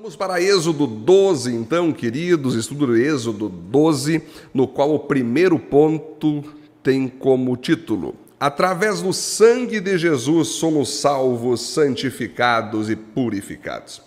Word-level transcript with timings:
Vamos 0.00 0.14
para 0.14 0.40
Êxodo 0.40 0.86
12, 0.86 1.52
então, 1.52 1.92
queridos, 1.92 2.54
estudo 2.54 2.86
do 2.86 2.96
Êxodo 2.96 3.48
12, 3.48 4.22
no 4.54 4.68
qual 4.68 4.94
o 4.94 5.00
primeiro 5.00 5.58
ponto 5.58 6.44
tem 6.84 7.08
como 7.08 7.56
título: 7.56 8.14
Através 8.38 9.02
do 9.02 9.12
sangue 9.12 9.80
de 9.80 9.98
Jesus 9.98 10.50
somos 10.50 11.00
salvos, 11.00 11.62
santificados 11.62 12.88
e 12.88 12.94
purificados. 12.94 14.00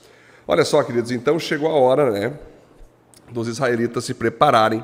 Olha 0.47 0.63
só, 0.63 0.81
queridos, 0.81 1.11
então 1.11 1.37
chegou 1.37 1.67
a 1.67 1.73
hora, 1.73 2.09
né, 2.09 2.39
dos 3.29 3.49
israelitas 3.49 4.05
se 4.05 4.13
prepararem 4.13 4.81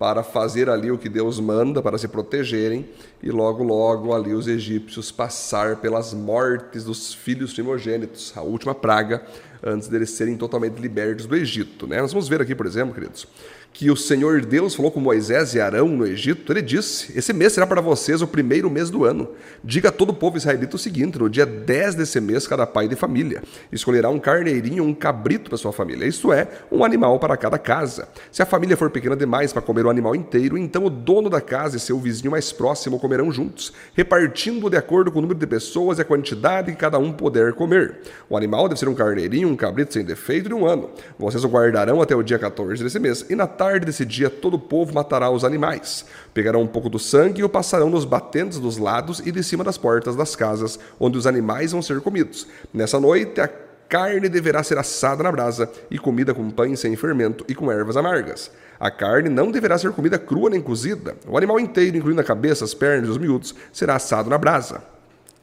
para 0.00 0.22
fazer 0.22 0.70
ali 0.70 0.90
o 0.90 0.96
que 0.96 1.10
Deus 1.10 1.38
manda, 1.38 1.82
para 1.82 1.98
se 1.98 2.08
protegerem, 2.08 2.88
e 3.22 3.30
logo, 3.30 3.62
logo 3.62 4.14
ali 4.14 4.32
os 4.32 4.48
egípcios 4.48 5.12
passar 5.12 5.76
pelas 5.76 6.14
mortes 6.14 6.84
dos 6.84 7.12
filhos 7.12 7.52
primogênitos, 7.52 8.32
a 8.34 8.40
última 8.40 8.74
praga 8.74 9.22
antes 9.62 9.88
deles 9.88 10.08
serem 10.12 10.38
totalmente 10.38 10.78
libertos 10.78 11.26
do 11.26 11.36
Egito. 11.36 11.86
Né? 11.86 12.00
Nós 12.00 12.14
vamos 12.14 12.28
ver 12.30 12.40
aqui, 12.40 12.54
por 12.54 12.64
exemplo, 12.64 12.94
queridos, 12.94 13.28
que 13.72 13.90
o 13.90 13.96
Senhor 13.96 14.44
Deus 14.44 14.74
falou 14.74 14.90
com 14.90 15.00
Moisés 15.00 15.54
e 15.54 15.60
Arão 15.60 15.88
no 15.88 16.06
Egito, 16.06 16.52
ele 16.52 16.60
disse: 16.60 17.16
Esse 17.16 17.32
mês 17.32 17.52
será 17.52 17.66
para 17.66 17.80
vocês 17.80 18.20
o 18.20 18.26
primeiro 18.26 18.68
mês 18.68 18.90
do 18.90 19.04
ano. 19.04 19.28
Diga 19.62 19.88
a 19.88 19.92
todo 19.92 20.10
o 20.10 20.14
povo 20.14 20.36
israelita 20.36 20.76
o 20.76 20.78
seguinte: 20.78 21.18
no 21.18 21.30
dia 21.30 21.46
10 21.46 21.94
desse 21.94 22.20
mês, 22.20 22.46
cada 22.46 22.66
pai 22.66 22.88
de 22.88 22.96
família 22.96 23.42
escolherá 23.72 24.10
um 24.10 24.18
carneirinho 24.18 24.84
um 24.84 24.94
cabrito 24.94 25.48
para 25.48 25.58
sua 25.58 25.72
família, 25.72 26.06
isto 26.06 26.32
é, 26.32 26.48
um 26.70 26.84
animal 26.84 27.18
para 27.18 27.36
cada 27.36 27.58
casa. 27.58 28.08
Se 28.30 28.42
a 28.42 28.46
família 28.46 28.76
for 28.76 28.90
pequena 28.90 29.16
demais 29.16 29.52
para 29.52 29.62
comer 29.62 29.86
o 29.86 29.90
animal 29.90 30.14
inteiro, 30.14 30.58
então 30.58 30.84
o 30.84 30.90
dono 30.90 31.30
da 31.30 31.40
casa 31.40 31.76
e 31.76 31.80
seu 31.80 31.98
vizinho 31.98 32.30
mais 32.30 32.52
próximo 32.52 32.98
comerão 32.98 33.30
juntos, 33.30 33.72
repartindo 33.94 34.68
de 34.68 34.76
acordo 34.76 35.10
com 35.10 35.18
o 35.18 35.22
número 35.22 35.38
de 35.38 35.46
pessoas 35.46 35.98
e 35.98 36.02
a 36.02 36.04
quantidade 36.04 36.72
que 36.72 36.78
cada 36.78 36.98
um 36.98 37.12
puder 37.12 37.52
comer. 37.52 38.00
O 38.28 38.36
animal 38.36 38.68
deve 38.68 38.78
ser 38.78 38.88
um 38.88 38.94
carneirinho, 38.94 39.48
um 39.48 39.56
cabrito 39.56 39.92
sem 39.92 40.04
defeito 40.04 40.48
de 40.48 40.54
um 40.54 40.66
ano. 40.66 40.90
Vocês 41.18 41.44
o 41.44 41.48
guardarão 41.48 42.02
até 42.02 42.14
o 42.14 42.22
dia 42.22 42.38
14 42.38 42.82
desse 42.82 42.98
mês, 42.98 43.24
e 43.28 43.34
na 43.34 43.46
tarde 43.60 43.84
desse 43.84 44.06
dia 44.06 44.30
todo 44.30 44.54
o 44.54 44.58
povo 44.58 44.94
matará 44.94 45.28
os 45.28 45.44
animais. 45.44 46.06
Pegarão 46.32 46.62
um 46.62 46.66
pouco 46.66 46.88
do 46.88 46.98
sangue 46.98 47.42
e 47.42 47.44
o 47.44 47.48
passarão 47.48 47.90
nos 47.90 48.06
batentes 48.06 48.58
dos 48.58 48.78
lados 48.78 49.20
e 49.20 49.30
de 49.30 49.44
cima 49.44 49.62
das 49.62 49.76
portas 49.76 50.16
das 50.16 50.34
casas, 50.34 50.78
onde 50.98 51.18
os 51.18 51.26
animais 51.26 51.72
vão 51.72 51.82
ser 51.82 52.00
comidos. 52.00 52.46
Nessa 52.72 52.98
noite, 52.98 53.38
a 53.38 53.50
carne 53.86 54.30
deverá 54.30 54.62
ser 54.62 54.78
assada 54.78 55.22
na 55.22 55.30
brasa 55.30 55.70
e 55.90 55.98
comida 55.98 56.32
com 56.32 56.48
pães 56.48 56.80
sem 56.80 56.96
fermento 56.96 57.44
e 57.46 57.54
com 57.54 57.70
ervas 57.70 57.98
amargas. 57.98 58.50
A 58.78 58.90
carne 58.90 59.28
não 59.28 59.50
deverá 59.50 59.76
ser 59.76 59.92
comida 59.92 60.18
crua 60.18 60.48
nem 60.48 60.62
cozida. 60.62 61.14
O 61.28 61.36
animal 61.36 61.60
inteiro, 61.60 61.98
incluindo 61.98 62.22
a 62.22 62.24
cabeça, 62.24 62.64
as 62.64 62.72
pernas 62.72 63.08
e 63.08 63.10
os 63.10 63.18
miúdos, 63.18 63.54
será 63.70 63.96
assado 63.96 64.30
na 64.30 64.38
brasa. 64.38 64.82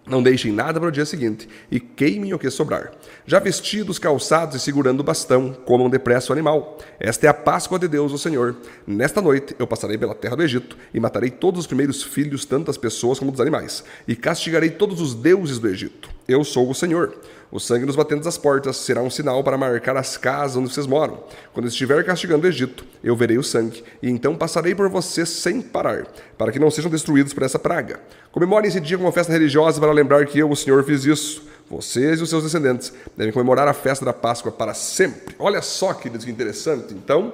Não 0.07 0.23
deixem 0.23 0.51
nada 0.51 0.79
para 0.79 0.89
o 0.89 0.91
dia 0.91 1.05
seguinte, 1.05 1.49
e 1.69 1.79
queimem 1.79 2.33
o 2.33 2.39
que 2.39 2.49
sobrar. 2.49 2.91
Já 3.25 3.39
vestidos, 3.39 3.99
calçados 3.99 4.55
e 4.55 4.59
segurando 4.59 5.01
o 5.01 5.03
bastão, 5.03 5.53
comam 5.65 5.89
depressa 5.89 6.31
o 6.31 6.33
animal. 6.33 6.77
Esta 6.99 7.27
é 7.27 7.29
a 7.29 7.33
Páscoa 7.33 7.77
de 7.77 7.87
Deus, 7.87 8.13
o 8.13 8.17
Senhor. 8.17 8.55
Nesta 8.85 9.21
noite 9.21 9.55
eu 9.59 9.67
passarei 9.67 9.97
pela 9.97 10.15
terra 10.15 10.37
do 10.37 10.43
Egito, 10.43 10.77
e 10.93 10.99
matarei 10.99 11.29
todos 11.29 11.61
os 11.61 11.67
primeiros 11.67 12.01
filhos, 12.01 12.45
tanto 12.45 12.67
das 12.67 12.77
pessoas 12.77 13.19
como 13.19 13.31
dos 13.31 13.41
animais, 13.41 13.83
e 14.07 14.15
castigarei 14.15 14.69
todos 14.69 15.01
os 15.01 15.13
deuses 15.13 15.59
do 15.59 15.67
Egito. 15.67 16.16
Eu 16.27 16.43
sou 16.43 16.69
o 16.69 16.75
Senhor. 16.75 17.15
O 17.49 17.59
sangue 17.59 17.85
nos 17.85 17.95
batentes 17.95 18.25
das 18.25 18.37
portas 18.37 18.75
será 18.75 19.01
um 19.01 19.09
sinal 19.09 19.41
para 19.41 19.57
marcar 19.57 19.95
as 19.95 20.17
casas 20.17 20.57
onde 20.57 20.73
vocês 20.73 20.85
moram. 20.85 21.23
Quando 21.53 21.69
estiver 21.69 22.03
castigando 22.03 22.45
o 22.45 22.49
Egito, 22.49 22.85
eu 23.01 23.15
verei 23.15 23.37
o 23.37 23.43
sangue, 23.43 23.81
e 24.01 24.09
então 24.09 24.35
passarei 24.35 24.75
por 24.75 24.89
vocês 24.89 25.29
sem 25.29 25.61
parar, 25.61 26.05
para 26.37 26.51
que 26.51 26.59
não 26.59 26.69
sejam 26.69 26.91
destruídos 26.91 27.33
por 27.33 27.43
essa 27.43 27.57
praga. 27.57 28.01
Comemorem 28.33 28.67
esse 28.67 28.81
dia 28.81 28.97
com 28.97 29.05
uma 29.05 29.13
festa 29.13 29.31
religiosa 29.31 29.79
para 29.79 29.93
lembrar 29.93 30.25
que 30.25 30.37
eu, 30.37 30.49
o 30.49 30.55
Senhor, 30.55 30.83
fiz 30.83 31.05
isso. 31.05 31.47
Vocês 31.69 32.19
e 32.19 32.23
os 32.23 32.29
seus 32.29 32.43
descendentes 32.43 32.91
devem 33.15 33.31
comemorar 33.31 33.67
a 33.67 33.73
festa 33.73 34.03
da 34.03 34.13
Páscoa 34.13 34.51
para 34.51 34.73
sempre. 34.73 35.33
Olha 35.39 35.61
só, 35.61 35.93
queridos, 35.93 36.25
que 36.25 36.31
interessante. 36.31 36.93
Então, 36.93 37.33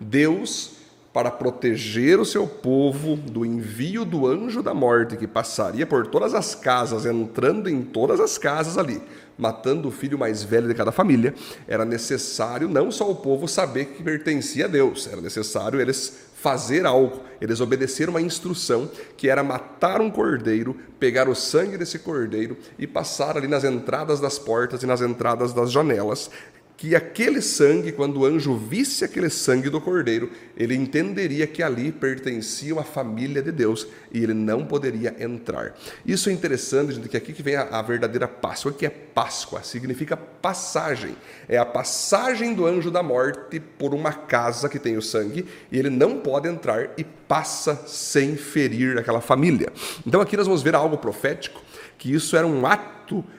Deus 0.00 0.77
para 1.18 1.32
proteger 1.32 2.20
o 2.20 2.24
seu 2.24 2.46
povo 2.46 3.16
do 3.16 3.44
envio 3.44 4.04
do 4.04 4.24
anjo 4.24 4.62
da 4.62 4.72
morte 4.72 5.16
que 5.16 5.26
passaria 5.26 5.84
por 5.84 6.06
todas 6.06 6.32
as 6.32 6.54
casas, 6.54 7.04
entrando 7.04 7.68
em 7.68 7.82
todas 7.82 8.20
as 8.20 8.38
casas 8.38 8.78
ali, 8.78 9.02
matando 9.36 9.88
o 9.88 9.90
filho 9.90 10.16
mais 10.16 10.44
velho 10.44 10.68
de 10.68 10.74
cada 10.74 10.92
família, 10.92 11.34
era 11.66 11.84
necessário 11.84 12.68
não 12.68 12.92
só 12.92 13.10
o 13.10 13.16
povo 13.16 13.48
saber 13.48 13.86
que 13.86 14.00
pertencia 14.00 14.66
a 14.66 14.68
Deus, 14.68 15.08
era 15.10 15.20
necessário 15.20 15.80
eles 15.80 16.28
fazer 16.40 16.86
algo, 16.86 17.20
eles 17.40 17.60
obedeceram 17.60 18.12
uma 18.12 18.22
instrução 18.22 18.88
que 19.16 19.28
era 19.28 19.42
matar 19.42 20.00
um 20.00 20.08
cordeiro, 20.08 20.76
pegar 21.00 21.28
o 21.28 21.34
sangue 21.34 21.76
desse 21.76 21.98
cordeiro 21.98 22.56
e 22.78 22.86
passar 22.86 23.36
ali 23.36 23.48
nas 23.48 23.64
entradas 23.64 24.20
das 24.20 24.38
portas 24.38 24.84
e 24.84 24.86
nas 24.86 25.00
entradas 25.00 25.52
das 25.52 25.72
janelas, 25.72 26.30
que 26.78 26.94
aquele 26.94 27.42
sangue, 27.42 27.90
quando 27.90 28.20
o 28.20 28.24
anjo 28.24 28.56
visse 28.56 29.04
aquele 29.04 29.28
sangue 29.28 29.68
do 29.68 29.80
cordeiro, 29.80 30.30
ele 30.56 30.76
entenderia 30.76 31.44
que 31.44 31.60
ali 31.60 31.90
pertencia 31.90 32.72
uma 32.72 32.84
família 32.84 33.42
de 33.42 33.50
Deus 33.50 33.84
e 34.12 34.22
ele 34.22 34.32
não 34.32 34.64
poderia 34.64 35.12
entrar. 35.18 35.74
Isso 36.06 36.30
é 36.30 36.32
interessante, 36.32 36.92
gente, 36.92 37.08
que 37.08 37.16
aqui 37.16 37.32
que 37.32 37.42
vem 37.42 37.56
a, 37.56 37.62
a 37.62 37.82
verdadeira 37.82 38.28
Páscoa. 38.28 38.72
Que 38.72 38.86
é 38.86 38.90
Páscoa? 38.90 39.60
Significa 39.64 40.16
passagem. 40.16 41.16
É 41.48 41.58
a 41.58 41.66
passagem 41.66 42.54
do 42.54 42.64
anjo 42.64 42.92
da 42.92 43.02
morte 43.02 43.58
por 43.58 43.92
uma 43.92 44.12
casa 44.12 44.68
que 44.68 44.78
tem 44.78 44.96
o 44.96 45.02
sangue 45.02 45.46
e 45.72 45.78
ele 45.80 45.90
não 45.90 46.20
pode 46.20 46.48
entrar 46.48 46.90
e 46.96 47.02
passa 47.02 47.74
sem 47.88 48.36
ferir 48.36 48.96
aquela 48.96 49.20
família. 49.20 49.72
Então 50.06 50.20
aqui 50.20 50.36
nós 50.36 50.46
vamos 50.46 50.62
ver 50.62 50.76
algo 50.76 50.96
profético 50.96 51.60
que 51.98 52.14
isso 52.14 52.36
era 52.36 52.46
um 52.46 52.64
ato 52.64 52.97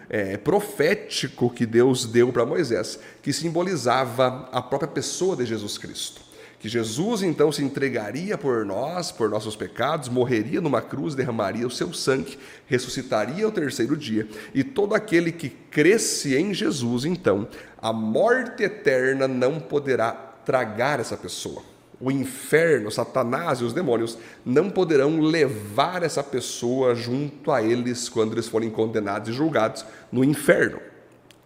é, 0.09 0.37
profético 0.37 1.49
que 1.49 1.65
Deus 1.65 2.05
deu 2.05 2.31
para 2.31 2.45
Moisés, 2.45 2.99
que 3.21 3.33
simbolizava 3.33 4.49
a 4.51 4.61
própria 4.61 4.89
pessoa 4.89 5.35
de 5.35 5.45
Jesus 5.45 5.77
Cristo. 5.77 6.21
Que 6.59 6.67
Jesus 6.67 7.23
então 7.23 7.51
se 7.51 7.63
entregaria 7.63 8.37
por 8.37 8.65
nós, 8.65 9.11
por 9.11 9.29
nossos 9.29 9.55
pecados, 9.55 10.09
morreria 10.09 10.59
numa 10.59 10.81
cruz, 10.81 11.15
derramaria 11.15 11.65
o 11.65 11.71
seu 11.71 11.93
sangue, 11.93 12.37
ressuscitaria 12.67 13.45
ao 13.45 13.51
terceiro 13.51 13.95
dia, 13.95 14.27
e 14.53 14.63
todo 14.63 14.93
aquele 14.93 15.31
que 15.31 15.49
cresce 15.49 16.35
em 16.35 16.53
Jesus, 16.53 17.05
então, 17.05 17.47
a 17.81 17.93
morte 17.93 18.63
eterna 18.63 19.25
não 19.27 19.59
poderá 19.59 20.11
tragar 20.11 20.99
essa 20.99 21.15
pessoa 21.15 21.63
o 22.01 22.09
inferno, 22.09 22.89
Satanás 22.89 23.59
e 23.59 23.63
os 23.63 23.73
demônios 23.73 24.17
não 24.45 24.69
poderão 24.69 25.19
levar 25.19 26.03
essa 26.03 26.23
pessoa 26.23 26.95
junto 26.95 27.51
a 27.51 27.61
eles 27.61 28.07
quando 28.07 28.33
eles 28.33 28.47
forem 28.47 28.69
condenados 28.69 29.29
e 29.29 29.33
julgados 29.33 29.85
no 30.11 30.23
inferno. 30.23 30.79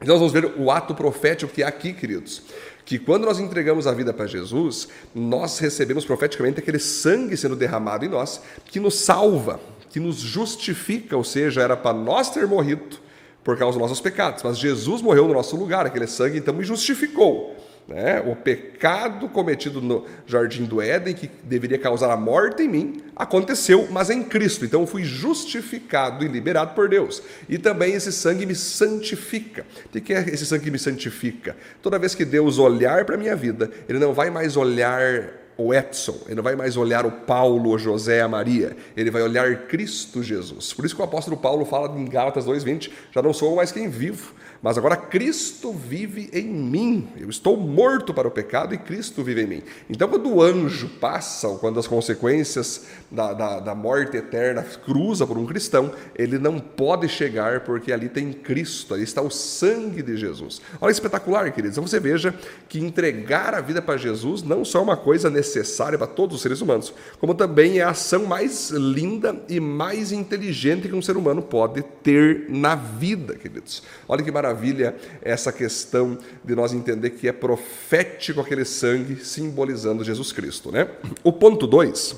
Então, 0.01 0.15
nós 0.15 0.19
vamos 0.19 0.33
ver 0.33 0.59
o 0.59 0.69
ato 0.69 0.93
profético 0.93 1.51
que 1.51 1.63
há 1.63 1.69
aqui, 1.69 1.93
queridos. 1.93 2.43
Que 2.85 2.99
quando 2.99 3.25
nós 3.25 3.39
entregamos 3.39 3.87
a 3.87 3.93
vida 3.93 4.13
para 4.13 4.27
Jesus, 4.27 4.89
nós 5.15 5.57
recebemos 5.59 6.03
profeticamente 6.03 6.59
aquele 6.59 6.79
sangue 6.79 7.37
sendo 7.37 7.55
derramado 7.55 8.03
em 8.03 8.09
nós, 8.09 8.41
que 8.65 8.79
nos 8.79 8.95
salva, 8.95 9.61
que 9.89 9.99
nos 9.99 10.17
justifica, 10.17 11.15
ou 11.15 11.23
seja, 11.23 11.61
era 11.61 11.77
para 11.77 11.93
nós 11.95 12.29
ter 12.29 12.45
morrido 12.45 12.97
por 13.43 13.57
causa 13.57 13.77
dos 13.77 13.81
nossos 13.81 14.01
pecados, 14.01 14.43
mas 14.43 14.57
Jesus 14.57 15.01
morreu 15.01 15.27
no 15.27 15.33
nosso 15.33 15.55
lugar, 15.55 15.85
aquele 15.85 16.07
sangue 16.07 16.37
então 16.37 16.53
me 16.53 16.63
justificou. 16.63 17.55
Né? 17.87 18.21
O 18.21 18.35
pecado 18.35 19.27
cometido 19.27 19.81
no 19.81 20.05
jardim 20.25 20.65
do 20.65 20.81
Éden, 20.81 21.13
que 21.13 21.29
deveria 21.43 21.77
causar 21.77 22.11
a 22.11 22.17
morte 22.17 22.63
em 22.63 22.67
mim, 22.67 23.01
aconteceu, 23.15 23.87
mas 23.91 24.09
em 24.09 24.23
Cristo. 24.23 24.63
Então 24.63 24.81
eu 24.81 24.87
fui 24.87 25.03
justificado 25.03 26.23
e 26.23 26.27
liberado 26.27 26.73
por 26.73 26.87
Deus. 26.87 27.21
E 27.49 27.57
também 27.57 27.93
esse 27.93 28.11
sangue 28.11 28.45
me 28.45 28.55
santifica. 28.55 29.65
O 29.93 30.01
que 30.01 30.13
é 30.13 30.21
esse 30.29 30.45
sangue 30.45 30.65
que 30.65 30.71
me 30.71 30.79
santifica? 30.79 31.57
Toda 31.81 31.99
vez 31.99 32.15
que 32.15 32.23
Deus 32.23 32.57
olhar 32.57 33.03
para 33.05 33.15
a 33.15 33.17
minha 33.17 33.35
vida, 33.35 33.69
Ele 33.87 33.99
não 33.99 34.13
vai 34.13 34.29
mais 34.29 34.55
olhar 34.55 35.43
o 35.57 35.73
Edson, 35.73 36.17
ele 36.25 36.35
não 36.35 36.43
vai 36.43 36.55
mais 36.55 36.75
olhar 36.75 37.05
o 37.05 37.11
Paulo, 37.11 37.71
o 37.71 37.77
José, 37.77 38.21
a 38.21 38.27
Maria, 38.27 38.75
ele 38.97 39.11
vai 39.11 39.21
olhar 39.21 39.67
Cristo 39.67 40.23
Jesus. 40.23 40.73
Por 40.73 40.85
isso 40.85 40.95
que 40.95 41.01
o 41.01 41.05
apóstolo 41.05 41.37
Paulo 41.37 41.65
fala 41.65 41.95
em 41.97 42.05
Gálatas 42.05 42.45
2:20, 42.45 42.91
já 43.11 43.21
não 43.21 43.33
sou 43.33 43.55
mais 43.55 43.71
quem 43.71 43.89
vivo, 43.89 44.33
mas 44.63 44.77
agora 44.77 44.95
Cristo 44.95 45.73
vive 45.73 46.29
em 46.31 46.45
mim. 46.45 47.09
Eu 47.17 47.29
estou 47.29 47.57
morto 47.57 48.13
para 48.13 48.25
o 48.25 48.31
pecado 48.31 48.73
e 48.73 48.77
Cristo 48.77 49.21
vive 49.21 49.41
em 49.41 49.45
mim. 49.45 49.63
Então, 49.89 50.07
quando 50.07 50.33
o 50.33 50.41
anjo 50.41 50.87
passa, 50.87 51.49
ou 51.49 51.59
quando 51.59 51.81
as 51.81 51.85
consequências 51.85 52.85
da, 53.11 53.33
da, 53.33 53.59
da 53.59 53.75
morte 53.75 54.15
eterna 54.15 54.63
cruza 54.63 55.27
por 55.27 55.37
um 55.37 55.45
cristão, 55.45 55.91
ele 56.15 56.39
não 56.39 56.59
pode 56.61 57.09
chegar 57.09 57.59
porque 57.65 57.91
ali 57.91 58.07
tem 58.07 58.31
Cristo, 58.31 58.93
ali 58.93 59.03
está 59.03 59.21
o 59.21 59.29
sangue 59.29 60.01
de 60.01 60.15
Jesus. 60.15 60.61
Olha 60.79 60.93
espetacular, 60.93 61.51
queridos. 61.51 61.77
Então 61.77 61.85
você 61.85 61.99
veja 61.99 62.33
que 62.69 62.79
entregar 62.79 63.53
a 63.53 63.59
vida 63.59 63.81
para 63.81 63.97
Jesus 63.97 64.43
não 64.43 64.63
só 64.63 64.79
é 64.79 64.81
uma 64.81 64.95
coisa 64.95 65.29
necessária 65.29 65.97
para 65.97 66.07
todos 66.07 66.37
os 66.37 66.41
seres 66.41 66.61
humanos, 66.61 66.93
como 67.19 67.35
também 67.35 67.79
é 67.79 67.83
a 67.83 67.89
ação 67.89 68.25
mais 68.25 68.69
linda 68.69 69.35
e 69.49 69.59
mais 69.59 70.13
inteligente 70.13 70.87
que 70.87 70.95
um 70.95 71.01
ser 71.01 71.17
humano 71.17 71.41
pode 71.41 71.81
ter 72.01 72.45
na 72.47 72.75
vida, 72.75 73.35
queridos. 73.35 73.83
Olha 74.07 74.23
que 74.23 74.31
maravilha 74.31 74.52
maravilha 74.53 74.95
essa 75.21 75.51
questão 75.51 76.17
de 76.43 76.55
nós 76.55 76.73
entender 76.73 77.09
que 77.11 77.27
é 77.27 77.31
profético 77.31 78.39
aquele 78.39 78.63
sangue 78.63 79.23
simbolizando 79.25 80.03
Jesus 80.03 80.31
Cristo. 80.31 80.71
Né? 80.71 80.87
O 81.23 81.33
ponto 81.33 81.65
2, 81.65 82.15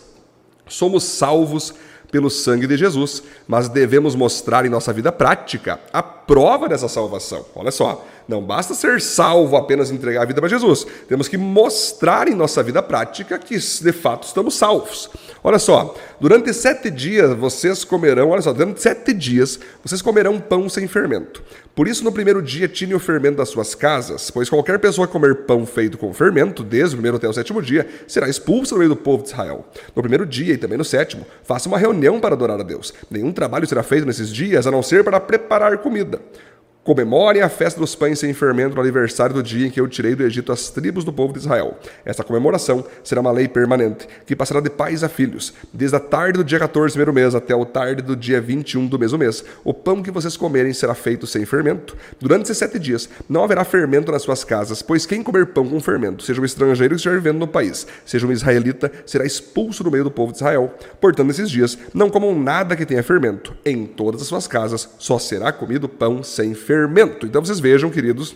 somos 0.67 1.03
salvos 1.05 1.73
pelo 2.11 2.29
sangue 2.29 2.67
de 2.67 2.77
Jesus, 2.77 3.23
mas 3.47 3.69
devemos 3.69 4.15
mostrar 4.15 4.65
em 4.65 4.69
nossa 4.69 4.91
vida 4.93 5.11
prática 5.11 5.79
a 5.91 6.03
prova 6.27 6.67
dessa 6.67 6.87
salvação. 6.87 7.45
Olha 7.55 7.71
só, 7.71 8.05
não 8.27 8.41
basta 8.41 8.73
ser 8.73 8.99
salvo 8.99 9.55
apenas 9.55 9.91
entregar 9.91 10.23
a 10.23 10.25
vida 10.25 10.41
para 10.41 10.49
Jesus. 10.49 10.85
Temos 11.07 11.27
que 11.27 11.37
mostrar 11.37 12.27
em 12.27 12.33
nossa 12.35 12.63
vida 12.63 12.81
prática 12.81 13.37
que 13.37 13.57
de 13.57 13.91
fato 13.91 14.27
estamos 14.27 14.55
salvos. 14.55 15.09
Olha 15.43 15.59
só, 15.59 15.93
durante 16.19 16.51
sete 16.53 16.89
dias 16.89 17.37
vocês 17.37 17.83
comerão, 17.83 18.29
olha 18.29 18.41
só, 18.41 18.51
durante 18.51 18.81
sete 18.81 19.13
dias 19.13 19.59
vocês 19.83 20.01
comerão 20.01 20.39
pão 20.39 20.67
sem 20.67 20.87
fermento. 20.87 21.43
Por 21.75 21.89
isso, 21.89 22.05
no 22.05 22.11
primeiro 22.11 22.41
dia, 22.41 22.69
tirem 22.69 22.95
o 22.95 22.99
fermento 22.99 23.35
das 23.35 23.49
suas 23.49 23.75
casas, 23.75 24.31
pois 24.31 24.49
qualquer 24.49 24.79
pessoa 24.79 25.05
que 25.05 25.11
comer 25.11 25.43
pão 25.45 25.65
feito 25.65 25.97
com 25.97 26.13
fermento, 26.13 26.63
desde 26.63 26.95
o 26.95 26.97
primeiro 26.97 27.17
até 27.17 27.27
o 27.27 27.33
sétimo 27.33 27.61
dia, 27.61 27.85
será 28.07 28.29
expulsa 28.29 28.73
do 28.73 28.79
meio 28.79 28.89
do 28.89 28.95
povo 28.95 29.23
de 29.23 29.29
Israel. 29.29 29.65
No 29.93 30.01
primeiro 30.01 30.25
dia 30.25 30.53
e 30.53 30.57
também 30.57 30.77
no 30.77 30.85
sétimo, 30.85 31.27
faça 31.43 31.67
uma 31.67 31.77
reunião 31.77 32.17
para 32.17 32.33
adorar 32.33 32.61
a 32.61 32.63
Deus. 32.63 32.93
Nenhum 33.11 33.33
trabalho 33.33 33.67
será 33.67 33.83
feito 33.83 34.07
nesses 34.07 34.29
dias, 34.29 34.65
a 34.65 34.71
não 34.71 34.81
ser 34.81 35.03
para 35.03 35.19
preparar 35.19 35.77
comida 35.79 36.14
vida. 36.17 36.54
Comemorem 36.85 37.41
a 37.41 37.49
festa 37.49 37.79
dos 37.79 37.95
pães 37.95 38.19
sem 38.19 38.31
fermento 38.31 38.75
no 38.75 38.81
aniversário 38.81 39.33
do 39.33 39.41
dia 39.41 39.65
em 39.65 39.71
que 39.71 39.81
eu 39.81 39.87
tirei 39.87 40.13
do 40.13 40.21
Egito 40.21 40.51
as 40.51 40.69
tribos 40.69 41.03
do 41.03 41.11
povo 41.11 41.33
de 41.33 41.39
Israel. 41.39 41.79
Esta 42.05 42.23
comemoração 42.23 42.85
será 43.03 43.21
uma 43.21 43.31
lei 43.31 43.47
permanente, 43.47 44.07
que 44.23 44.35
passará 44.35 44.59
de 44.59 44.69
pais 44.69 45.03
a 45.03 45.09
filhos, 45.09 45.51
desde 45.73 45.95
a 45.95 45.99
tarde 45.99 46.37
do 46.37 46.43
dia 46.43 46.59
14 46.59 46.91
do 46.91 46.93
primeiro 46.93 47.11
mês 47.11 47.33
até 47.33 47.55
o 47.55 47.65
tarde 47.65 48.03
do 48.03 48.15
dia 48.15 48.39
21 48.39 48.85
do 48.85 48.99
mesmo 48.99 49.17
mês. 49.17 49.43
O 49.63 49.73
pão 49.73 50.03
que 50.03 50.11
vocês 50.11 50.37
comerem 50.37 50.73
será 50.73 50.93
feito 50.93 51.25
sem 51.25 51.43
fermento. 51.43 51.97
Durante 52.19 52.43
esses 52.43 52.57
sete 52.59 52.77
dias 52.77 53.09
não 53.27 53.43
haverá 53.43 53.65
fermento 53.65 54.11
nas 54.11 54.21
suas 54.21 54.43
casas, 54.43 54.83
pois 54.83 55.07
quem 55.07 55.23
comer 55.23 55.47
pão 55.47 55.67
com 55.67 55.79
fermento, 55.79 56.23
seja 56.23 56.39
um 56.39 56.45
estrangeiro 56.45 56.93
que 56.93 56.97
estiver 56.97 57.15
vivendo 57.15 57.39
no 57.39 57.47
país, 57.47 57.87
seja 58.05 58.27
um 58.27 58.31
israelita, 58.31 58.91
será 59.07 59.25
expulso 59.25 59.83
do 59.83 59.89
meio 59.89 60.03
do 60.03 60.11
povo 60.11 60.33
de 60.33 60.37
Israel. 60.37 60.71
Portanto, 61.01 61.25
nesses 61.25 61.49
dias 61.49 61.79
não 61.95 62.11
comam 62.11 62.39
nada 62.39 62.75
que 62.75 62.85
tenha 62.85 63.01
fermento. 63.01 63.57
Em 63.65 63.87
todas 63.87 64.21
as 64.21 64.27
suas 64.27 64.45
casas 64.45 64.87
só 64.99 65.17
será 65.17 65.51
comido 65.51 65.89
pão 65.89 66.21
sem 66.21 66.53
fermento 66.53 66.74
fermento. 66.75 67.25
Então 67.25 67.43
vocês 67.43 67.59
vejam, 67.59 67.89
queridos, 67.89 68.35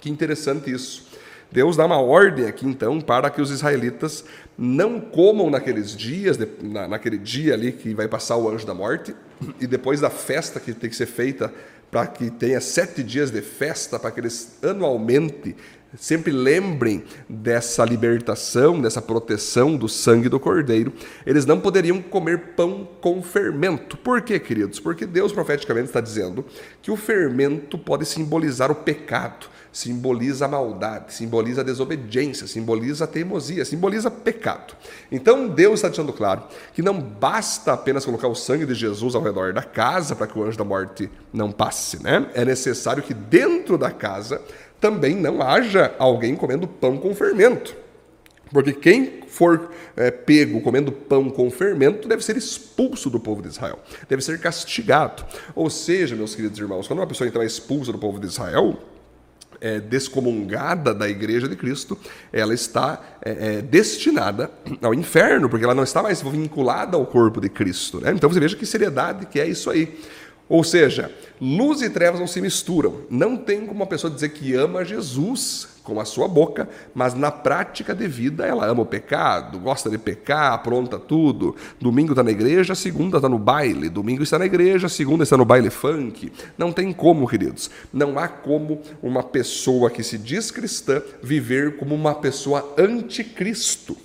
que 0.00 0.08
interessante 0.08 0.70
isso. 0.70 1.08
Deus 1.50 1.76
dá 1.76 1.86
uma 1.86 1.98
ordem 2.00 2.46
aqui, 2.46 2.66
então, 2.66 3.00
para 3.00 3.30
que 3.30 3.40
os 3.40 3.50
israelitas 3.50 4.24
não 4.56 5.00
comam 5.00 5.48
naqueles 5.48 5.96
dias, 5.96 6.38
na, 6.62 6.86
naquele 6.86 7.16
dia 7.16 7.54
ali 7.54 7.72
que 7.72 7.94
vai 7.94 8.06
passar 8.06 8.36
o 8.36 8.48
anjo 8.48 8.66
da 8.66 8.74
morte, 8.74 9.14
e 9.58 9.66
depois 9.66 10.00
da 10.00 10.10
festa 10.10 10.60
que 10.60 10.74
tem 10.74 10.90
que 10.90 10.96
ser 10.96 11.06
feita, 11.06 11.52
para 11.90 12.06
que 12.06 12.30
tenha 12.30 12.60
sete 12.60 13.02
dias 13.02 13.30
de 13.30 13.40
festa, 13.40 13.98
para 13.98 14.10
que 14.10 14.20
eles 14.20 14.58
anualmente 14.62 15.56
sempre 15.96 16.30
lembrem 16.30 17.02
dessa 17.28 17.84
libertação, 17.84 18.80
dessa 18.80 19.00
proteção 19.00 19.76
do 19.76 19.88
sangue 19.88 20.28
do 20.28 20.38
cordeiro, 20.38 20.92
eles 21.24 21.46
não 21.46 21.60
poderiam 21.60 22.02
comer 22.02 22.54
pão 22.54 22.86
com 23.00 23.22
fermento. 23.22 23.96
Por 23.96 24.20
quê, 24.20 24.38
queridos? 24.38 24.78
Porque 24.78 25.06
Deus 25.06 25.32
profeticamente 25.32 25.86
está 25.86 26.00
dizendo 26.00 26.44
que 26.82 26.90
o 26.90 26.96
fermento 26.96 27.78
pode 27.78 28.04
simbolizar 28.04 28.70
o 28.70 28.74
pecado, 28.74 29.46
simboliza 29.72 30.44
a 30.44 30.48
maldade, 30.48 31.14
simboliza 31.14 31.60
a 31.60 31.64
desobediência, 31.64 32.46
simboliza 32.46 33.04
a 33.04 33.06
teimosia, 33.06 33.64
simboliza 33.64 34.10
pecado. 34.10 34.74
Então 35.10 35.48
Deus 35.48 35.74
está 35.74 35.88
deixando 35.88 36.12
claro 36.12 36.44
que 36.74 36.82
não 36.82 37.00
basta 37.00 37.72
apenas 37.72 38.04
colocar 38.04 38.28
o 38.28 38.34
sangue 38.34 38.66
de 38.66 38.74
Jesus 38.74 39.14
ao 39.14 39.22
redor 39.22 39.52
da 39.52 39.62
casa 39.62 40.16
para 40.16 40.26
que 40.26 40.38
o 40.38 40.42
anjo 40.42 40.58
da 40.58 40.64
morte 40.64 41.10
não 41.32 41.52
passe, 41.52 42.02
né? 42.02 42.28
É 42.34 42.44
necessário 42.44 43.02
que 43.02 43.14
dentro 43.14 43.78
da 43.78 43.90
casa 43.90 44.40
também 44.80 45.14
não 45.14 45.42
haja 45.42 45.94
alguém 45.98 46.34
comendo 46.36 46.66
pão 46.66 46.96
com 46.96 47.14
fermento. 47.14 47.76
Porque 48.50 48.72
quem 48.72 49.22
for 49.28 49.70
é, 49.96 50.10
pego 50.10 50.60
comendo 50.60 50.90
pão 50.90 51.28
com 51.28 51.50
fermento 51.50 52.08
deve 52.08 52.24
ser 52.24 52.36
expulso 52.36 53.10
do 53.10 53.20
povo 53.20 53.42
de 53.42 53.48
Israel, 53.48 53.78
deve 54.08 54.22
ser 54.22 54.40
castigado. 54.40 55.24
Ou 55.54 55.68
seja, 55.68 56.16
meus 56.16 56.34
queridos 56.34 56.58
irmãos, 56.58 56.86
quando 56.86 57.00
uma 57.00 57.06
pessoa 57.06 57.28
então 57.28 57.42
é 57.42 57.46
expulsa 57.46 57.92
do 57.92 57.98
povo 57.98 58.18
de 58.18 58.26
Israel, 58.26 58.78
é, 59.60 59.80
descomungada 59.80 60.94
da 60.94 61.08
igreja 61.08 61.48
de 61.48 61.56
Cristo, 61.56 61.98
ela 62.32 62.54
está 62.54 63.18
é, 63.22 63.30
é, 63.30 63.62
destinada 63.62 64.50
ao 64.80 64.94
inferno, 64.94 65.48
porque 65.48 65.64
ela 65.64 65.74
não 65.74 65.82
está 65.82 66.02
mais 66.02 66.22
vinculada 66.22 66.96
ao 66.96 67.04
corpo 67.04 67.40
de 67.40 67.48
Cristo. 67.48 68.00
Né? 68.00 68.12
Então 68.12 68.30
você 68.30 68.40
veja 68.40 68.56
que 68.56 68.64
seriedade 68.64 69.26
que 69.26 69.40
é 69.40 69.46
isso 69.46 69.70
aí. 69.70 69.98
Ou 70.48 70.64
seja, 70.64 71.12
luz 71.40 71.82
e 71.82 71.90
trevas 71.90 72.18
não 72.18 72.26
se 72.26 72.40
misturam. 72.40 73.02
Não 73.10 73.36
tem 73.36 73.60
como 73.60 73.80
uma 73.80 73.86
pessoa 73.86 74.12
dizer 74.12 74.30
que 74.30 74.54
ama 74.54 74.84
Jesus 74.84 75.68
com 75.84 76.00
a 76.00 76.04
sua 76.04 76.28
boca, 76.28 76.68
mas 76.94 77.14
na 77.14 77.30
prática 77.30 77.94
de 77.94 78.06
vida 78.06 78.46
ela 78.46 78.66
ama 78.66 78.82
o 78.82 78.86
pecado, 78.86 79.58
gosta 79.58 79.88
de 79.88 79.96
pecar, 79.96 80.52
apronta 80.52 80.98
tudo. 80.98 81.56
Domingo 81.80 82.12
está 82.12 82.22
na 82.22 82.30
igreja, 82.30 82.74
segunda 82.74 83.16
está 83.16 83.28
no 83.28 83.38
baile. 83.38 83.88
Domingo 83.88 84.22
está 84.22 84.38
na 84.38 84.46
igreja, 84.46 84.88
segunda 84.88 85.22
está 85.22 85.36
no 85.36 85.46
baile 85.46 85.70
funk. 85.70 86.30
Não 86.56 86.72
tem 86.72 86.92
como, 86.92 87.26
queridos. 87.26 87.70
Não 87.92 88.18
há 88.18 88.28
como 88.28 88.82
uma 89.02 89.22
pessoa 89.22 89.90
que 89.90 90.02
se 90.02 90.18
diz 90.18 90.50
cristã 90.50 91.02
viver 91.22 91.76
como 91.76 91.94
uma 91.94 92.14
pessoa 92.14 92.74
anticristo. 92.78 93.96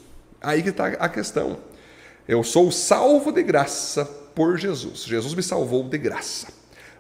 Aí 0.41 0.61
que 0.61 0.69
está 0.69 0.87
a 0.87 1.09
questão. 1.09 1.57
Eu 2.25 2.43
sou 2.43 2.71
salvo 2.71 3.31
de 3.31 3.43
graça 3.43 4.22
por 4.35 4.57
Jesus. 4.57 5.03
Jesus 5.03 5.33
me 5.33 5.43
salvou 5.43 5.83
de 5.83 5.97
graça. 5.97 6.47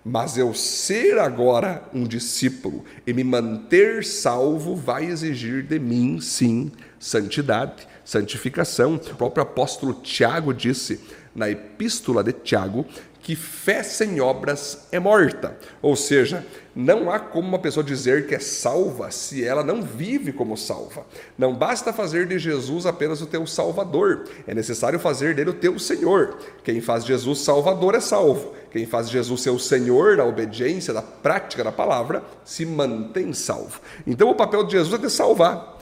Mas 0.05 0.37
eu 0.37 0.53
ser 0.53 1.17
agora 1.17 1.81
um 1.93 2.03
discípulo 2.03 2.83
e 3.07 3.13
me 3.13 3.23
manter 3.23 4.03
salvo 4.03 4.75
vai 4.75 5.05
exigir 5.05 5.63
de 5.63 5.79
mim, 5.79 6.19
sim, 6.19 6.71
santidade, 6.99 7.87
santificação. 8.03 8.95
O 8.95 9.15
próprio 9.15 9.43
apóstolo 9.43 9.93
Tiago 9.93 10.53
disse 10.53 10.99
na 11.35 11.49
epístola 11.49 12.23
de 12.23 12.33
Tiago 12.33 12.85
que 13.23 13.37
fé 13.37 13.81
sem 13.81 14.19
obras 14.19 14.85
é 14.91 14.99
morta. 14.99 15.57
Ou 15.81 15.95
seja, 15.95 16.45
não 16.75 17.09
há 17.09 17.17
como 17.17 17.47
uma 17.47 17.57
pessoa 17.57 17.81
dizer 17.83 18.27
que 18.27 18.35
é 18.35 18.39
salva 18.39 19.09
se 19.11 19.45
ela 19.45 19.63
não 19.63 19.81
vive 19.81 20.33
como 20.33 20.57
salva. 20.57 21.05
Não 21.37 21.55
basta 21.55 21.93
fazer 21.93 22.27
de 22.27 22.37
Jesus 22.37 22.85
apenas 22.85 23.21
o 23.21 23.25
teu 23.25 23.47
Salvador, 23.47 24.25
é 24.45 24.53
necessário 24.53 24.99
fazer 24.99 25.33
dele 25.33 25.51
o 25.51 25.53
teu 25.53 25.79
Senhor. 25.79 26.37
Quem 26.65 26.81
faz 26.81 27.05
Jesus 27.05 27.39
Salvador 27.39 27.95
é 27.95 28.01
salvo. 28.01 28.53
Quem 28.69 28.85
faz 28.85 29.09
Jesus 29.09 29.41
seu 29.41 29.57
Senhor 29.57 30.17
na 30.17 30.25
obediência, 30.25 30.93
na 30.93 31.01
prática 31.01 31.63
da 31.63 31.71
palavra, 31.71 32.23
se 32.43 32.65
mantém 32.65 33.31
salvo. 33.31 33.79
Então 34.05 34.29
o 34.29 34.35
papel 34.35 34.65
de 34.65 34.73
Jesus 34.73 34.93
é 35.01 35.07
te 35.07 35.09
salvar, 35.09 35.79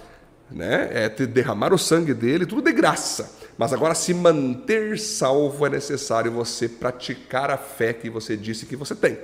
né? 0.51 0.89
é 0.91 1.09
te 1.09 1.25
derramar 1.25 1.73
o 1.73 1.77
sangue 1.79 2.13
dele, 2.13 2.45
tudo 2.45 2.61
de 2.61 2.71
graça. 2.71 3.40
Mas 3.57 3.73
agora, 3.73 3.93
se 3.93 4.13
manter 4.13 4.97
salvo, 4.97 5.65
é 5.65 5.69
necessário 5.69 6.31
você 6.31 6.67
praticar 6.67 7.49
a 7.51 7.57
fé 7.57 7.93
que 7.93 8.09
você 8.09 8.35
disse 8.35 8.65
que 8.65 8.75
você 8.75 8.95
tem. 8.95 9.17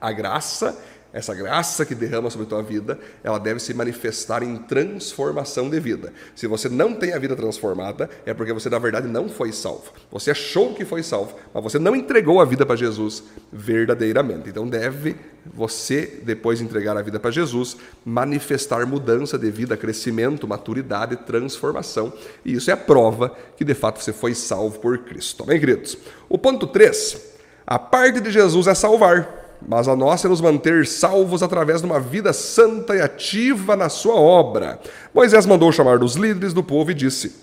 A 0.00 0.12
graça 0.12 0.78
essa 1.12 1.34
graça 1.34 1.84
que 1.84 1.94
derrama 1.94 2.30
sobre 2.30 2.46
a 2.46 2.48
tua 2.48 2.62
vida, 2.62 2.98
ela 3.22 3.38
deve 3.38 3.60
se 3.60 3.74
manifestar 3.74 4.42
em 4.42 4.56
transformação 4.56 5.68
de 5.68 5.78
vida. 5.78 6.12
Se 6.34 6.46
você 6.46 6.68
não 6.68 6.94
tem 6.94 7.12
a 7.12 7.18
vida 7.18 7.36
transformada, 7.36 8.08
é 8.24 8.32
porque 8.32 8.52
você 8.52 8.70
na 8.70 8.78
verdade 8.78 9.06
não 9.06 9.28
foi 9.28 9.52
salvo. 9.52 9.92
Você 10.10 10.30
achou 10.30 10.74
que 10.74 10.84
foi 10.84 11.02
salvo, 11.02 11.36
mas 11.52 11.62
você 11.62 11.78
não 11.78 11.94
entregou 11.94 12.40
a 12.40 12.44
vida 12.44 12.64
para 12.64 12.76
Jesus 12.76 13.24
verdadeiramente. 13.52 14.48
Então 14.48 14.66
deve 14.66 15.16
você, 15.44 16.20
depois 16.22 16.60
de 16.60 16.64
entregar 16.64 16.96
a 16.96 17.02
vida 17.02 17.20
para 17.20 17.30
Jesus, 17.30 17.76
manifestar 18.04 18.86
mudança 18.86 19.38
de 19.38 19.50
vida, 19.50 19.76
crescimento, 19.76 20.48
maturidade, 20.48 21.16
transformação. 21.16 22.12
E 22.44 22.54
isso 22.54 22.70
é 22.70 22.74
a 22.74 22.76
prova 22.76 23.36
que 23.56 23.64
de 23.64 23.74
fato 23.74 24.02
você 24.02 24.12
foi 24.12 24.34
salvo 24.34 24.78
por 24.78 24.98
Cristo. 24.98 25.42
Amém, 25.42 25.60
queridos? 25.60 25.98
O 26.28 26.38
ponto 26.38 26.66
3. 26.66 27.32
A 27.66 27.78
parte 27.78 28.20
de 28.20 28.30
Jesus 28.30 28.66
é 28.66 28.74
salvar 28.74 29.41
mas 29.68 29.88
a 29.88 29.96
nossa 29.96 30.26
é 30.26 30.30
nos 30.30 30.40
manter 30.40 30.86
salvos 30.86 31.42
através 31.42 31.80
de 31.80 31.86
uma 31.86 32.00
vida 32.00 32.32
santa 32.32 32.94
e 32.94 33.00
ativa 33.00 33.76
na 33.76 33.88
sua 33.88 34.14
obra. 34.14 34.80
Moisés 35.14 35.46
mandou 35.46 35.72
chamar 35.72 36.02
os 36.02 36.14
líderes 36.14 36.52
do 36.52 36.62
povo 36.62 36.90
e 36.90 36.94
disse: 36.94 37.34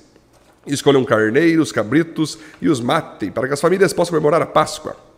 Escolham 0.67 1.03
carneiros, 1.03 1.71
cabritos 1.71 2.37
e 2.61 2.69
os 2.69 2.79
matem, 2.79 3.31
para 3.31 3.47
que 3.47 3.53
as 3.53 3.61
famílias 3.61 3.93
possam 3.93 4.11
comemorar 4.11 4.41
a 4.41 4.45
Páscoa. 4.45 5.08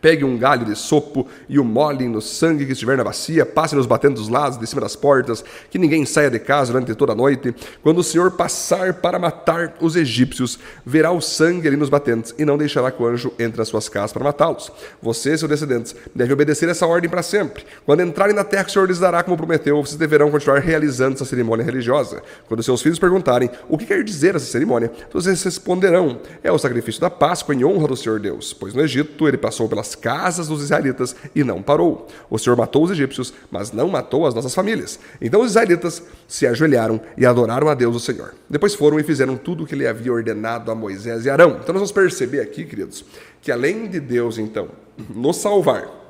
Pegue 0.00 0.24
um 0.24 0.38
galho 0.38 0.64
de 0.64 0.74
sopo 0.74 1.26
e 1.48 1.58
o 1.58 1.64
molhem 1.64 2.08
no 2.08 2.20
sangue 2.20 2.64
que 2.64 2.72
estiver 2.72 2.96
na 2.96 3.04
bacia, 3.04 3.44
passe 3.44 3.76
nos 3.76 3.86
batendo 3.86 4.14
dos 4.14 4.28
lados, 4.28 4.58
de 4.58 4.66
cima 4.66 4.80
das 4.80 4.96
portas, 4.96 5.44
que 5.70 5.78
ninguém 5.78 6.04
saia 6.06 6.30
de 6.30 6.38
casa 6.38 6.72
durante 6.72 6.94
toda 6.94 7.12
a 7.12 7.14
noite. 7.14 7.54
Quando 7.82 7.98
o 7.98 8.02
Senhor 8.02 8.32
passar 8.32 8.94
para 8.94 9.18
matar 9.18 9.74
os 9.80 9.94
egípcios, 9.94 10.58
verá 10.84 11.12
o 11.12 11.20
sangue 11.20 11.68
ali 11.68 11.76
nos 11.76 11.88
batentes 11.88 12.34
e 12.38 12.44
não 12.44 12.56
deixará 12.56 12.90
que 12.90 13.02
o 13.02 13.06
anjo 13.06 13.32
entre 13.38 13.58
nas 13.58 13.68
suas 13.68 13.88
casas 13.88 14.12
para 14.12 14.24
matá-los. 14.24 14.72
Você 15.00 15.34
e 15.34 15.38
seus 15.38 15.50
descendentes 15.50 15.94
devem 16.14 16.32
obedecer 16.32 16.68
essa 16.68 16.86
ordem 16.86 17.10
para 17.10 17.22
sempre. 17.22 17.64
Quando 17.84 18.02
entrarem 18.02 18.34
na 18.34 18.44
terra 18.44 18.64
que 18.64 18.70
o 18.70 18.72
Senhor 18.72 18.88
lhes 18.88 18.98
dará 18.98 19.22
como 19.22 19.36
prometeu, 19.36 19.80
vocês 19.82 19.96
deverão 19.96 20.30
continuar 20.30 20.58
realizando 20.60 21.14
essa 21.14 21.24
cerimônia 21.24 21.64
religiosa. 21.64 22.22
Quando 22.48 22.62
seus 22.62 22.80
filhos 22.80 22.98
perguntarem 22.98 23.50
o 23.68 23.76
que 23.76 23.86
quer 23.86 24.02
dizer 24.02 24.34
essa 24.34 24.46
cerimônia, 24.46 24.90
vocês 25.12 25.42
responderão: 25.42 26.20
é 26.42 26.50
o 26.50 26.58
sacrifício 26.58 27.00
da 27.00 27.10
Páscoa 27.10 27.54
em 27.54 27.64
honra 27.64 27.88
do 27.88 27.96
Senhor 27.96 28.18
Deus, 28.18 28.52
pois 28.52 28.74
no 28.74 28.82
Egito 28.82 29.28
ele 29.28 29.36
passou 29.36 29.68
pela 29.68 29.81
pelas 29.82 29.94
casas 29.94 30.48
dos 30.48 30.62
israelitas 30.62 31.14
e 31.34 31.42
não 31.42 31.60
parou. 31.60 32.06
O 32.30 32.38
Senhor 32.38 32.56
matou 32.56 32.84
os 32.84 32.90
egípcios, 32.90 33.34
mas 33.50 33.72
não 33.72 33.88
matou 33.88 34.26
as 34.26 34.34
nossas 34.34 34.54
famílias. 34.54 34.98
Então 35.20 35.42
os 35.42 35.50
israelitas 35.50 36.02
se 36.28 36.46
ajoelharam 36.46 37.00
e 37.16 37.26
adoraram 37.26 37.68
a 37.68 37.74
Deus 37.74 37.96
o 37.96 38.00
Senhor. 38.00 38.34
Depois 38.48 38.74
foram 38.74 38.98
e 38.98 39.02
fizeram 39.02 39.36
tudo 39.36 39.64
o 39.64 39.66
que 39.66 39.74
ele 39.74 39.86
havia 39.86 40.12
ordenado 40.12 40.70
a 40.70 40.74
Moisés 40.74 41.26
e 41.26 41.30
Arão. 41.30 41.50
Então 41.50 41.74
nós 41.74 41.74
vamos 41.74 41.92
perceber 41.92 42.40
aqui, 42.40 42.64
queridos, 42.64 43.04
que 43.40 43.50
além 43.50 43.88
de 43.88 43.98
Deus, 43.98 44.38
então, 44.38 44.68
nos 45.10 45.36
salvar, 45.38 46.00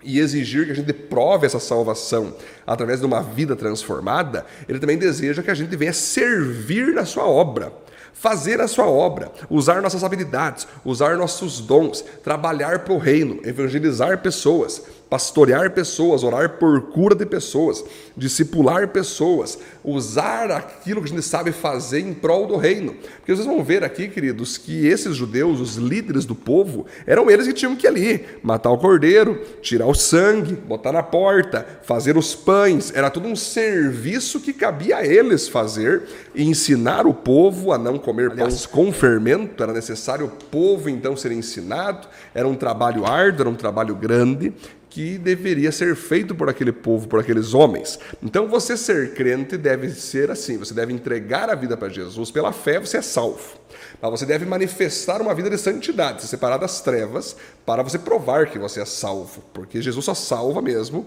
e 0.00 0.20
exigir 0.20 0.64
que 0.64 0.70
a 0.70 0.74
gente 0.76 0.92
prove 0.92 1.44
essa 1.44 1.58
salvação 1.58 2.32
através 2.64 3.00
de 3.00 3.06
uma 3.06 3.20
vida 3.20 3.56
transformada, 3.56 4.46
ele 4.68 4.78
também 4.78 4.96
deseja 4.96 5.42
que 5.42 5.50
a 5.50 5.54
gente 5.54 5.74
venha 5.74 5.92
servir 5.92 6.94
na 6.94 7.04
sua 7.04 7.26
obra 7.26 7.72
fazer 8.20 8.60
a 8.60 8.66
sua 8.66 8.86
obra, 8.86 9.30
usar 9.48 9.80
nossas 9.80 10.02
habilidades, 10.02 10.66
usar 10.84 11.16
nossos 11.16 11.60
dons, 11.60 12.04
trabalhar 12.22 12.80
para 12.80 12.92
o 12.92 12.98
reino, 12.98 13.40
evangelizar 13.44 14.18
pessoas, 14.18 14.82
pastorear 15.08 15.70
pessoas, 15.70 16.22
orar 16.22 16.58
por 16.58 16.80
cura 16.82 17.14
de 17.14 17.24
pessoas, 17.24 17.84
discipular 18.16 18.88
pessoas, 18.88 19.58
usar 19.82 20.50
aquilo 20.50 21.00
que 21.00 21.06
a 21.06 21.10
gente 21.10 21.22
sabe 21.22 21.50
fazer 21.50 22.00
em 22.00 22.12
prol 22.12 22.46
do 22.46 22.56
reino. 22.56 22.94
Porque 22.94 23.34
vocês 23.34 23.46
vão 23.46 23.64
ver 23.64 23.82
aqui, 23.82 24.08
queridos, 24.08 24.58
que 24.58 24.86
esses 24.86 25.16
judeus, 25.16 25.60
os 25.60 25.76
líderes 25.76 26.26
do 26.26 26.34
povo, 26.34 26.86
eram 27.06 27.30
eles 27.30 27.46
que 27.46 27.54
tinham 27.54 27.74
que 27.74 27.86
ir 27.86 27.88
ali 27.88 28.26
matar 28.42 28.70
o 28.70 28.78
cordeiro, 28.78 29.42
tirar 29.62 29.86
o 29.86 29.94
sangue, 29.94 30.54
botar 30.54 30.92
na 30.92 31.02
porta, 31.02 31.66
fazer 31.82 32.16
os 32.16 32.34
pães. 32.34 32.92
Era 32.94 33.10
tudo 33.10 33.28
um 33.28 33.36
serviço 33.36 34.40
que 34.40 34.52
cabia 34.52 34.98
a 34.98 35.06
eles 35.06 35.48
fazer 35.48 36.02
e 36.34 36.44
ensinar 36.44 37.06
o 37.06 37.14
povo 37.14 37.72
a 37.72 37.78
não 37.78 37.98
comer 37.98 38.34
pães 38.34 38.66
com 38.66 38.92
fermento. 38.92 39.62
Era 39.62 39.72
necessário 39.72 40.26
o 40.26 40.28
povo 40.28 40.90
então 40.90 41.16
ser 41.16 41.32
ensinado. 41.32 42.08
Era 42.34 42.46
um 42.46 42.54
trabalho 42.54 43.06
árduo, 43.06 43.42
era 43.42 43.50
um 43.50 43.54
trabalho 43.54 43.94
grande 43.94 44.52
que 44.90 45.18
deveria 45.18 45.70
ser 45.70 45.94
feito 45.94 46.34
por 46.34 46.48
aquele 46.48 46.72
povo, 46.72 47.08
por 47.08 47.20
aqueles 47.20 47.54
homens. 47.54 47.98
Então, 48.22 48.48
você 48.48 48.76
ser 48.76 49.14
crente 49.14 49.56
deve 49.56 49.90
ser 49.90 50.30
assim: 50.30 50.56
você 50.56 50.74
deve 50.74 50.92
entregar 50.92 51.50
a 51.50 51.54
vida 51.54 51.76
para 51.76 51.88
Jesus, 51.88 52.30
pela 52.30 52.52
fé 52.52 52.78
você 52.80 52.98
é 52.98 53.02
salvo. 53.02 53.58
Mas 54.00 54.10
você 54.10 54.26
deve 54.26 54.46
manifestar 54.46 55.20
uma 55.20 55.34
vida 55.34 55.50
de 55.50 55.58
santidade, 55.58 56.22
se 56.22 56.28
separar 56.28 56.56
das 56.56 56.80
trevas, 56.80 57.36
para 57.66 57.82
você 57.82 57.98
provar 57.98 58.46
que 58.46 58.58
você 58.58 58.80
é 58.80 58.84
salvo. 58.84 59.42
Porque 59.52 59.82
Jesus 59.82 60.04
só 60.04 60.14
salva 60.14 60.62
mesmo 60.62 61.06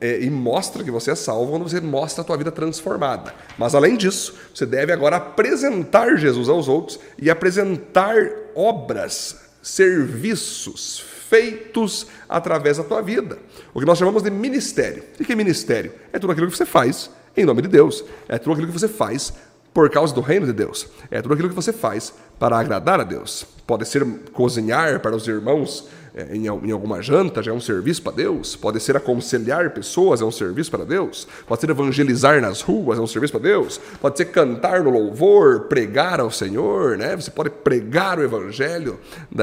é, 0.00 0.20
e 0.20 0.30
mostra 0.30 0.82
que 0.82 0.90
você 0.90 1.12
é 1.12 1.14
salvo 1.14 1.52
quando 1.52 1.68
você 1.68 1.80
mostra 1.80 2.22
a 2.22 2.24
tua 2.24 2.36
vida 2.36 2.50
transformada. 2.50 3.34
Mas 3.58 3.74
além 3.74 3.96
disso, 3.96 4.34
você 4.54 4.66
deve 4.66 4.92
agora 4.92 5.16
apresentar 5.16 6.16
Jesus 6.16 6.48
aos 6.48 6.68
outros 6.68 6.98
e 7.18 7.30
apresentar 7.30 8.16
obras, 8.54 9.36
serviços, 9.62 11.04
feitos 11.30 12.08
através 12.28 12.78
da 12.78 12.82
tua 12.82 13.00
vida. 13.00 13.38
O 13.72 13.78
que 13.78 13.86
nós 13.86 13.96
chamamos 13.96 14.20
de 14.24 14.30
ministério. 14.32 15.04
O 15.18 15.24
que 15.24 15.32
é 15.32 15.36
ministério? 15.36 15.92
É 16.12 16.18
tudo 16.18 16.32
aquilo 16.32 16.48
que 16.48 16.56
você 16.56 16.66
faz 16.66 17.08
em 17.36 17.44
nome 17.44 17.62
de 17.62 17.68
Deus. 17.68 18.04
É 18.28 18.36
tudo 18.36 18.54
aquilo 18.54 18.66
que 18.66 18.76
você 18.76 18.88
faz 18.88 19.32
por 19.72 19.88
causa 19.90 20.12
do 20.12 20.20
reino 20.20 20.44
de 20.44 20.52
Deus. 20.52 20.88
É 21.08 21.22
tudo 21.22 21.34
aquilo 21.34 21.48
que 21.48 21.54
você 21.54 21.72
faz 21.72 22.12
para 22.36 22.58
agradar 22.58 22.98
a 22.98 23.04
Deus. 23.04 23.46
Pode 23.64 23.86
ser 23.86 24.04
cozinhar 24.32 24.98
para 24.98 25.14
os 25.14 25.28
irmãos 25.28 25.88
em, 26.32 26.46
em 26.46 26.70
alguma 26.72 27.00
janta, 27.02 27.42
já 27.42 27.52
é 27.52 27.54
um 27.54 27.60
serviço 27.60 28.02
para 28.02 28.12
Deus. 28.12 28.56
Pode 28.56 28.80
ser 28.80 28.96
aconselhar 28.96 29.70
pessoas, 29.70 30.20
é 30.20 30.24
um 30.24 30.30
serviço 30.30 30.70
para 30.70 30.84
Deus. 30.84 31.26
Pode 31.46 31.60
ser 31.60 31.70
evangelizar 31.70 32.40
nas 32.40 32.60
ruas, 32.60 32.98
é 32.98 33.02
um 33.02 33.06
serviço 33.06 33.32
para 33.32 33.42
Deus. 33.42 33.80
Pode 34.00 34.16
ser 34.16 34.26
cantar 34.26 34.82
no 34.82 34.90
louvor, 34.90 35.62
pregar 35.62 36.20
ao 36.20 36.30
Senhor, 36.30 36.96
né? 36.96 37.14
Você 37.16 37.30
pode 37.30 37.50
pregar 37.50 38.18
o 38.18 38.22
evangelho 38.22 38.98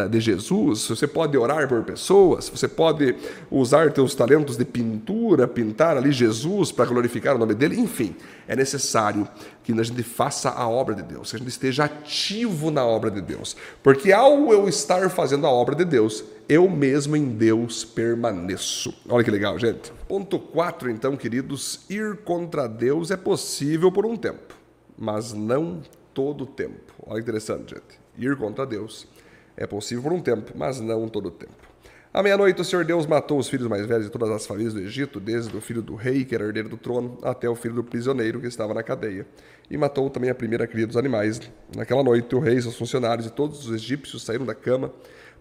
de 0.10 0.20
Jesus. 0.20 0.88
Você 0.88 1.08
pode 1.08 1.38
orar 1.38 1.68
por 1.68 1.84
pessoas. 1.84 2.50
Você 2.50 2.68
pode 2.68 3.16
usar 3.50 3.92
teus 3.92 4.14
talentos 4.14 4.58
de 4.58 4.66
pintura, 4.66 5.48
pintar 5.48 5.98
ali 5.98 6.12
Jesus 6.12 6.72
para 6.72 6.86
glorificar 6.86 7.36
o 7.36 7.40
nome 7.40 7.54
dele. 7.54 7.80
Enfim, 7.80 8.16
é 8.48 8.56
necessário 8.56 9.28
que 9.64 9.72
a 9.72 9.84
gente 9.84 10.04
faça 10.04 10.50
a 10.50 10.68
obra 10.68 10.96
de 10.96 11.04
Deus, 11.04 11.30
que 11.30 11.36
a 11.36 11.40
gente 11.40 11.50
esteja 11.50 11.86
ativo 11.86 12.72
na 12.72 12.86
obra 12.86 13.12
de 13.12 13.22
Deus. 13.22 13.56
Porque 13.84 14.12
ao 14.12 14.52
eu 14.52 14.68
estar 14.68 15.10
fazendo 15.10 15.46
a 15.46 15.52
obra 15.52 15.76
de 15.76 15.84
Deus, 15.84 16.24
eu 16.50 16.70
mesmo 16.70 17.16
em 17.16 17.26
Deus 17.26 17.84
permaneço. 17.84 18.94
Olha 19.10 19.24
que 19.24 19.32
legal, 19.32 19.60
gente. 19.60 19.92
Ponto 20.08 20.40
4, 20.40 20.90
então, 20.90 21.18
queridos: 21.18 21.86
ir 21.90 22.18
contra 22.18 22.68
Deus 22.68 23.12
é 23.12 23.18
possível 23.18 23.92
por 23.92 24.06
um 24.06 24.16
tempo, 24.16 24.56
mas 24.98 25.34
não 25.34 25.82
todo 26.14 26.46
o 26.46 26.48
tempo. 26.48 26.94
Olha 27.06 27.16
que 27.16 27.24
interessante, 27.24 27.76
gente. 27.76 28.00
Ir 28.18 28.36
contra 28.38 28.66
Deus 28.66 29.08
é 29.56 29.68
possível 29.68 30.04
por 30.04 30.14
um 30.14 30.22
tempo, 30.22 30.54
mas 30.56 30.80
não 30.80 31.08
todo 31.10 31.28
o 31.28 31.32
tempo. 31.32 31.68
À 32.14 32.24
meia-noite, 32.24 32.60
o 32.62 32.64
Senhor 32.64 32.84
Deus 32.86 33.06
matou 33.06 33.38
os 33.38 33.48
filhos 33.48 33.68
mais 33.68 33.86
velhos 33.86 34.06
de 34.06 34.12
todas 34.12 34.30
as 34.32 34.48
famílias 34.48 34.74
do 34.74 34.80
Egito, 34.80 35.20
desde 35.20 35.56
o 35.56 35.62
filho 35.62 35.82
do 35.82 35.94
rei, 35.94 36.26
que 36.26 36.34
era 36.34 36.46
herdeiro 36.46 36.70
do 36.70 36.78
trono, 36.78 37.18
até 37.22 37.48
o 37.48 37.54
filho 37.54 37.76
do 37.76 37.84
prisioneiro, 37.84 38.40
que 38.40 38.48
estava 38.48 38.74
na 38.74 38.82
cadeia. 38.82 39.28
E 39.70 39.78
matou 39.78 40.10
também 40.10 40.30
a 40.30 40.34
primeira 40.34 40.66
cria 40.66 40.88
dos 40.88 40.98
animais. 40.98 41.40
Naquela 41.76 42.02
noite, 42.02 42.34
o 42.34 42.40
rei, 42.40 42.60
seus 42.60 42.76
funcionários 42.76 43.28
e 43.28 43.30
todos 43.30 43.68
os 43.68 43.76
egípcios 43.76 44.24
saíram 44.24 44.46
da 44.46 44.56
cama, 44.56 44.92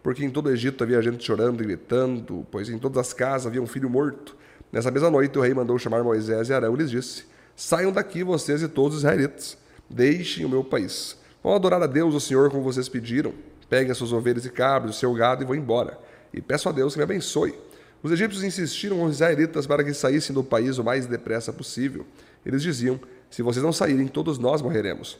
porque 0.06 0.24
em 0.24 0.30
todo 0.30 0.46
o 0.46 0.52
Egito 0.52 0.84
havia 0.84 1.02
gente 1.02 1.24
chorando 1.24 1.60
e 1.64 1.66
gritando, 1.66 2.46
pois 2.48 2.68
em 2.68 2.78
todas 2.78 2.98
as 2.98 3.12
casas 3.12 3.48
havia 3.48 3.60
um 3.60 3.66
filho 3.66 3.90
morto. 3.90 4.36
Nessa 4.70 4.88
mesma 4.88 5.10
noite, 5.10 5.36
o 5.36 5.42
rei 5.42 5.52
mandou 5.52 5.76
chamar 5.80 6.04
Moisés 6.04 6.48
e 6.48 6.52
Arão 6.52 6.74
e 6.74 6.76
lhes 6.76 6.92
disse: 6.92 7.24
Saiam 7.56 7.90
daqui, 7.90 8.22
vocês 8.22 8.62
e 8.62 8.68
todos 8.68 8.98
os 8.98 9.02
israelitas. 9.02 9.58
Deixem 9.90 10.44
o 10.44 10.48
meu 10.48 10.62
país. 10.62 11.16
Vão 11.42 11.56
adorar 11.56 11.82
a 11.82 11.88
Deus, 11.88 12.14
o 12.14 12.20
Senhor, 12.20 12.52
como 12.52 12.62
vocês 12.62 12.88
pediram. 12.88 13.32
Peguem 13.68 13.90
as 13.90 13.98
suas 13.98 14.12
ovelhas 14.12 14.46
e 14.46 14.50
cabras, 14.50 14.94
o 14.94 14.98
seu 15.00 15.12
gado 15.12 15.42
e 15.42 15.44
vão 15.44 15.56
embora 15.56 15.98
e 16.32 16.40
peço 16.40 16.68
a 16.68 16.72
Deus 16.72 16.92
que 16.92 16.98
me 16.98 17.02
abençoe. 17.02 17.52
Os 18.00 18.12
egípcios 18.12 18.44
insistiram 18.44 18.98
com 18.98 19.06
os 19.06 19.16
israelitas 19.16 19.66
para 19.66 19.82
que 19.82 19.92
saíssem 19.92 20.32
do 20.32 20.44
país 20.44 20.78
o 20.78 20.84
mais 20.84 21.06
depressa 21.06 21.52
possível. 21.52 22.06
Eles 22.44 22.62
diziam: 22.62 23.00
Se 23.28 23.42
vocês 23.42 23.64
não 23.64 23.72
saírem, 23.72 24.06
todos 24.06 24.38
nós 24.38 24.62
morreremos. 24.62 25.18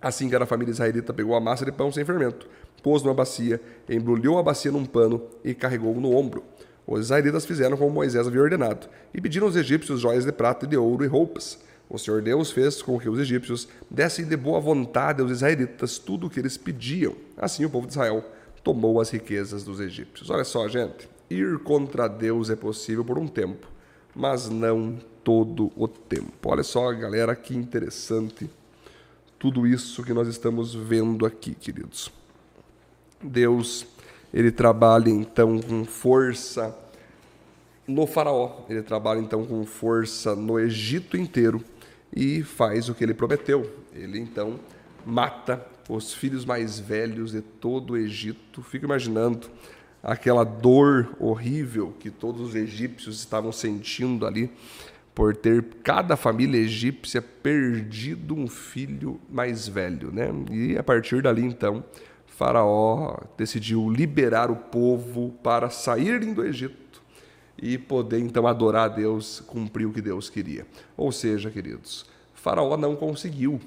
Assim 0.00 0.32
a 0.34 0.46
família 0.46 0.72
israelita 0.72 1.12
pegou 1.12 1.34
a 1.34 1.40
massa 1.40 1.64
de 1.64 1.72
pão 1.72 1.90
sem 1.90 2.04
fermento, 2.04 2.46
pôs 2.82 3.02
numa 3.02 3.14
bacia, 3.14 3.60
embrulhou 3.88 4.38
a 4.38 4.42
bacia 4.42 4.70
num 4.70 4.84
pano 4.84 5.22
e 5.42 5.54
carregou-o 5.54 6.00
no 6.00 6.14
ombro. 6.14 6.44
Os 6.86 7.00
israelitas 7.00 7.44
fizeram 7.44 7.76
como 7.76 7.90
Moisés 7.90 8.26
havia 8.26 8.40
ordenado 8.40 8.86
e 9.12 9.20
pediram 9.20 9.46
aos 9.46 9.56
egípcios 9.56 10.00
joias 10.00 10.24
de 10.24 10.32
prata 10.32 10.66
e 10.66 10.68
de 10.68 10.76
ouro 10.76 11.04
e 11.04 11.08
roupas. 11.08 11.58
O 11.88 11.98
Senhor 11.98 12.20
Deus 12.20 12.50
fez 12.50 12.82
com 12.82 12.98
que 12.98 13.08
os 13.08 13.18
egípcios 13.18 13.68
dessem 13.90 14.24
de 14.24 14.36
boa 14.36 14.60
vontade 14.60 15.22
aos 15.22 15.30
israelitas 15.30 15.98
tudo 15.98 16.26
o 16.26 16.30
que 16.30 16.38
eles 16.38 16.56
pediam. 16.56 17.14
Assim 17.36 17.64
o 17.64 17.70
povo 17.70 17.86
de 17.86 17.92
Israel 17.92 18.24
tomou 18.62 19.00
as 19.00 19.10
riquezas 19.10 19.64
dos 19.64 19.80
egípcios. 19.80 20.28
Olha 20.30 20.44
só, 20.44 20.68
gente, 20.68 21.08
ir 21.30 21.58
contra 21.60 22.08
Deus 22.08 22.50
é 22.50 22.56
possível 22.56 23.04
por 23.04 23.18
um 23.18 23.26
tempo, 23.26 23.68
mas 24.14 24.48
não 24.48 24.98
todo 25.24 25.72
o 25.76 25.88
tempo. 25.88 26.32
Olha 26.44 26.62
só, 26.62 26.92
galera, 26.92 27.34
que 27.34 27.56
interessante 27.56 28.50
tudo 29.46 29.64
isso 29.64 30.02
que 30.02 30.12
nós 30.12 30.26
estamos 30.26 30.74
vendo 30.74 31.24
aqui, 31.24 31.54
queridos. 31.54 32.10
Deus, 33.22 33.86
ele 34.34 34.50
trabalha 34.50 35.08
então 35.08 35.60
com 35.60 35.84
força 35.84 36.76
no 37.86 38.08
Faraó, 38.08 38.64
ele 38.68 38.82
trabalha 38.82 39.20
então 39.20 39.46
com 39.46 39.64
força 39.64 40.34
no 40.34 40.58
Egito 40.58 41.16
inteiro 41.16 41.62
e 42.12 42.42
faz 42.42 42.88
o 42.88 42.94
que 42.94 43.04
ele 43.04 43.14
prometeu. 43.14 43.72
Ele 43.94 44.18
então 44.18 44.58
mata 45.04 45.64
os 45.88 46.12
filhos 46.12 46.44
mais 46.44 46.80
velhos 46.80 47.30
de 47.30 47.40
todo 47.40 47.92
o 47.92 47.96
Egito. 47.96 48.64
Fico 48.64 48.84
imaginando 48.84 49.48
aquela 50.02 50.42
dor 50.42 51.14
horrível 51.20 51.94
que 52.00 52.10
todos 52.10 52.48
os 52.48 52.56
egípcios 52.56 53.20
estavam 53.20 53.52
sentindo 53.52 54.26
ali 54.26 54.50
por 55.16 55.34
ter 55.34 55.64
cada 55.82 56.14
família 56.14 56.60
egípcia 56.60 57.22
perdido 57.22 58.34
um 58.34 58.46
filho 58.46 59.18
mais 59.30 59.66
velho, 59.66 60.12
né? 60.12 60.28
E 60.50 60.76
a 60.76 60.82
partir 60.82 61.22
dali 61.22 61.42
então, 61.42 61.82
Faraó 62.26 63.16
decidiu 63.34 63.88
liberar 63.88 64.50
o 64.50 64.56
povo 64.56 65.30
para 65.42 65.70
saírem 65.70 66.34
do 66.34 66.44
Egito 66.44 67.02
e 67.56 67.78
poder 67.78 68.18
então 68.18 68.46
adorar 68.46 68.90
a 68.90 68.94
Deus, 68.94 69.42
cumprir 69.46 69.86
o 69.86 69.92
que 69.92 70.02
Deus 70.02 70.28
queria. 70.28 70.66
Ou 70.98 71.10
seja, 71.10 71.50
queridos, 71.50 72.04
Faraó 72.34 72.76
não 72.76 72.94
conseguiu 72.94 73.58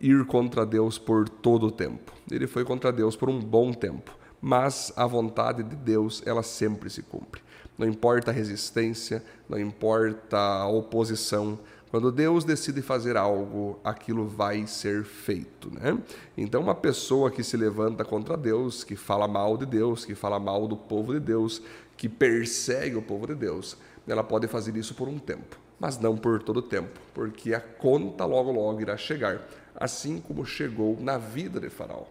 ir 0.00 0.24
contra 0.24 0.64
Deus 0.64 0.98
por 0.98 1.28
todo 1.28 1.66
o 1.66 1.72
tempo. 1.72 2.12
Ele 2.30 2.46
foi 2.46 2.64
contra 2.64 2.92
Deus 2.92 3.16
por 3.16 3.28
um 3.28 3.40
bom 3.40 3.72
tempo, 3.72 4.16
mas 4.40 4.92
a 4.96 5.04
vontade 5.04 5.64
de 5.64 5.74
Deus, 5.74 6.22
ela 6.24 6.44
sempre 6.44 6.88
se 6.88 7.02
cumpre. 7.02 7.42
Não 7.80 7.88
importa 7.88 8.30
a 8.30 8.34
resistência, 8.34 9.24
não 9.48 9.58
importa 9.58 10.36
a 10.36 10.68
oposição, 10.68 11.58
quando 11.90 12.12
Deus 12.12 12.44
decide 12.44 12.82
fazer 12.82 13.16
algo, 13.16 13.80
aquilo 13.82 14.28
vai 14.28 14.66
ser 14.66 15.02
feito, 15.02 15.72
né? 15.72 15.98
Então, 16.36 16.60
uma 16.60 16.74
pessoa 16.74 17.30
que 17.30 17.42
se 17.42 17.56
levanta 17.56 18.04
contra 18.04 18.36
Deus, 18.36 18.84
que 18.84 18.94
fala 18.94 19.26
mal 19.26 19.56
de 19.56 19.64
Deus, 19.64 20.04
que 20.04 20.14
fala 20.14 20.38
mal 20.38 20.68
do 20.68 20.76
povo 20.76 21.14
de 21.14 21.20
Deus, 21.20 21.62
que 21.96 22.06
persegue 22.06 22.96
o 22.96 23.02
povo 23.02 23.26
de 23.26 23.34
Deus, 23.34 23.78
ela 24.06 24.22
pode 24.22 24.46
fazer 24.46 24.76
isso 24.76 24.94
por 24.94 25.08
um 25.08 25.18
tempo, 25.18 25.58
mas 25.78 25.98
não 25.98 26.18
por 26.18 26.42
todo 26.42 26.58
o 26.58 26.62
tempo, 26.62 27.00
porque 27.14 27.54
a 27.54 27.60
conta 27.60 28.26
logo 28.26 28.52
logo 28.52 28.82
irá 28.82 28.98
chegar 28.98 29.40
assim 29.80 30.20
como 30.20 30.44
chegou 30.44 30.98
na 31.00 31.16
vida 31.16 31.58
de 31.58 31.70
Faraó. 31.70 32.04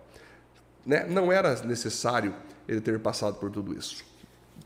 Né? 0.83 1.05
Não 1.05 1.31
era 1.31 1.61
necessário 1.63 2.33
ele 2.67 2.81
ter 2.81 2.99
passado 2.99 3.35
por 3.35 3.51
tudo 3.51 3.77
isso. 3.77 4.08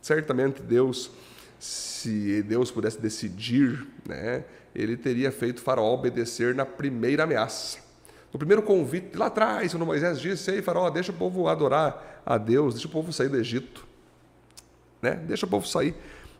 Certamente 0.01 0.62
Deus, 0.62 1.12
se 1.59 2.41
Deus 2.43 2.71
pudesse 2.71 3.00
decidir, 3.00 3.88
né, 4.07 4.43
ele 4.75 4.97
teria 4.97 5.31
feito 5.31 5.62
Faraó 5.62 5.93
obedecer 5.93 6.55
na 6.55 6.65
primeira 6.65 7.23
ameaça. 7.23 7.79
No 8.31 8.39
primeiro 8.39 8.63
convite, 8.63 9.15
lá 9.15 9.27
atrás, 9.27 9.71
quando 9.71 9.85
Moisés 9.85 10.19
disse: 10.19 10.50
Ei, 10.51 10.62
Faraó, 10.62 10.89
deixa 10.89 11.12
o 11.12 11.15
povo 11.15 11.47
adorar 11.47 12.21
a 12.25 12.38
Deus, 12.38 12.73
deixa 12.73 12.88
o 12.88 12.91
povo 12.91 13.13
sair 13.13 13.29
do 13.29 13.38
Egito. 13.38 13.85
Né? 15.01 15.12
Deixa 15.12 15.45
o 15.45 15.50
povo 15.50 15.67
sair. 15.67 15.95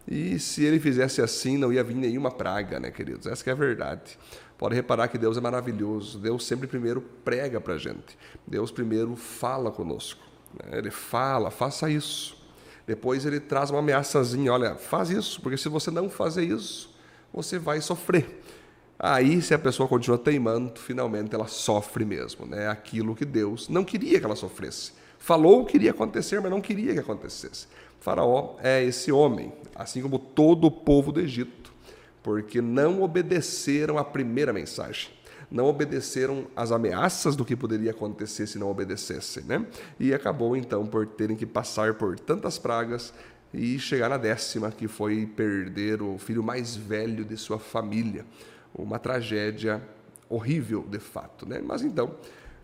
E 0.08 0.40
se 0.40 0.64
ele 0.64 0.80
fizesse 0.80 1.22
assim, 1.22 1.58
não 1.58 1.72
ia 1.72 1.84
vir 1.84 1.96
nenhuma 1.96 2.32
praga, 2.32 2.80
né, 2.80 2.92
queridos? 2.92 3.28
Essa 3.28 3.50
é 3.50 3.54
a 3.54 3.56
verdade. 3.56 4.18
Pode 4.58 4.76
reparar 4.76 5.08
que 5.08 5.18
Deus 5.18 5.38
é 5.38 5.42
maravilhoso. 5.42 6.20
Deus 6.20 6.46
sempre 6.46 6.68
primeiro 6.68 7.02
prega 7.02 7.62
para 7.62 7.76
a 7.76 7.78
gente. 7.78 8.18
Deus 8.46 8.72
primeiro 8.72 9.16
fala 9.16 9.72
conosco. 9.72 10.22
Né? 10.54 10.78
Ele 10.78 10.92
fala, 10.92 11.52
faça 11.52 11.90
isso. 11.90 12.43
Depois 12.86 13.26
ele 13.26 13.40
traz 13.40 13.70
uma 13.70 13.80
ameaçazinha, 13.80 14.52
olha, 14.52 14.76
faz 14.76 15.10
isso, 15.10 15.42
porque 15.42 15.58
se 15.58 15.70
você 15.70 15.90
não 15.90 16.10
fazer 16.10 16.44
isso, 16.44 16.94
você 17.34 17.58
vai 17.58 17.80
sofrer. 17.82 18.42
Aí, 19.00 19.42
se 19.42 19.54
a 19.54 19.60
pessoa 19.60 19.88
continua 19.88 20.18
teimando, 20.18 20.80
finalmente 20.80 21.34
ela 21.34 21.48
sofre 21.48 22.06
mesmo, 22.06 22.46
né? 22.46 22.68
Aquilo 22.68 23.16
que 23.16 23.26
Deus 23.26 23.68
não 23.70 23.84
queria 23.84 24.20
que 24.20 24.26
ela 24.26 24.36
sofresse. 24.36 24.94
Falou 25.18 25.66
que 25.66 25.78
iria 25.78 25.92
acontecer, 25.92 26.42
mas 26.42 26.52
não 26.52 26.62
queria 26.62 26.94
que 26.94 27.00
acontecesse. 27.00 27.68
faraó 28.00 28.56
é 28.62 28.84
esse 28.84 29.12
homem, 29.12 29.54
assim 29.76 30.02
como 30.02 30.20
todo 30.20 30.68
o 30.68 30.72
povo 30.72 31.12
do 31.12 31.22
Egito, 31.22 31.72
porque 32.22 32.62
não 32.62 33.02
obedeceram 33.02 33.98
à 33.98 34.04
primeira 34.04 34.52
mensagem 34.52 35.10
não 35.54 35.66
obedeceram 35.66 36.48
às 36.56 36.72
ameaças 36.72 37.36
do 37.36 37.46
que 37.46 37.56
poderia 37.56 37.92
acontecer 37.92 38.48
se 38.48 38.58
não 38.58 38.72
obedecessem, 38.72 39.44
né? 39.44 39.64
E 40.00 40.12
acabou 40.12 40.58
então 40.58 40.88
por 40.88 41.06
terem 41.06 41.38
que 41.38 41.46
passar 41.46 41.94
por 41.94 42.20
tantas 42.20 42.58
pragas 42.58 43.14
e 43.54 43.78
chegar 43.78 44.10
na 44.10 44.18
décima, 44.18 44.72
que 44.72 44.88
foi 44.88 45.28
perder 45.28 46.02
o 46.02 46.18
filho 46.18 46.42
mais 46.42 46.76
velho 46.76 47.24
de 47.24 47.38
sua 47.38 47.60
família. 47.60 48.26
Uma 48.74 48.98
tragédia 48.98 49.80
horrível, 50.28 50.84
de 50.90 50.98
fato, 50.98 51.48
né? 51.48 51.62
Mas 51.64 51.84
então, 51.84 52.16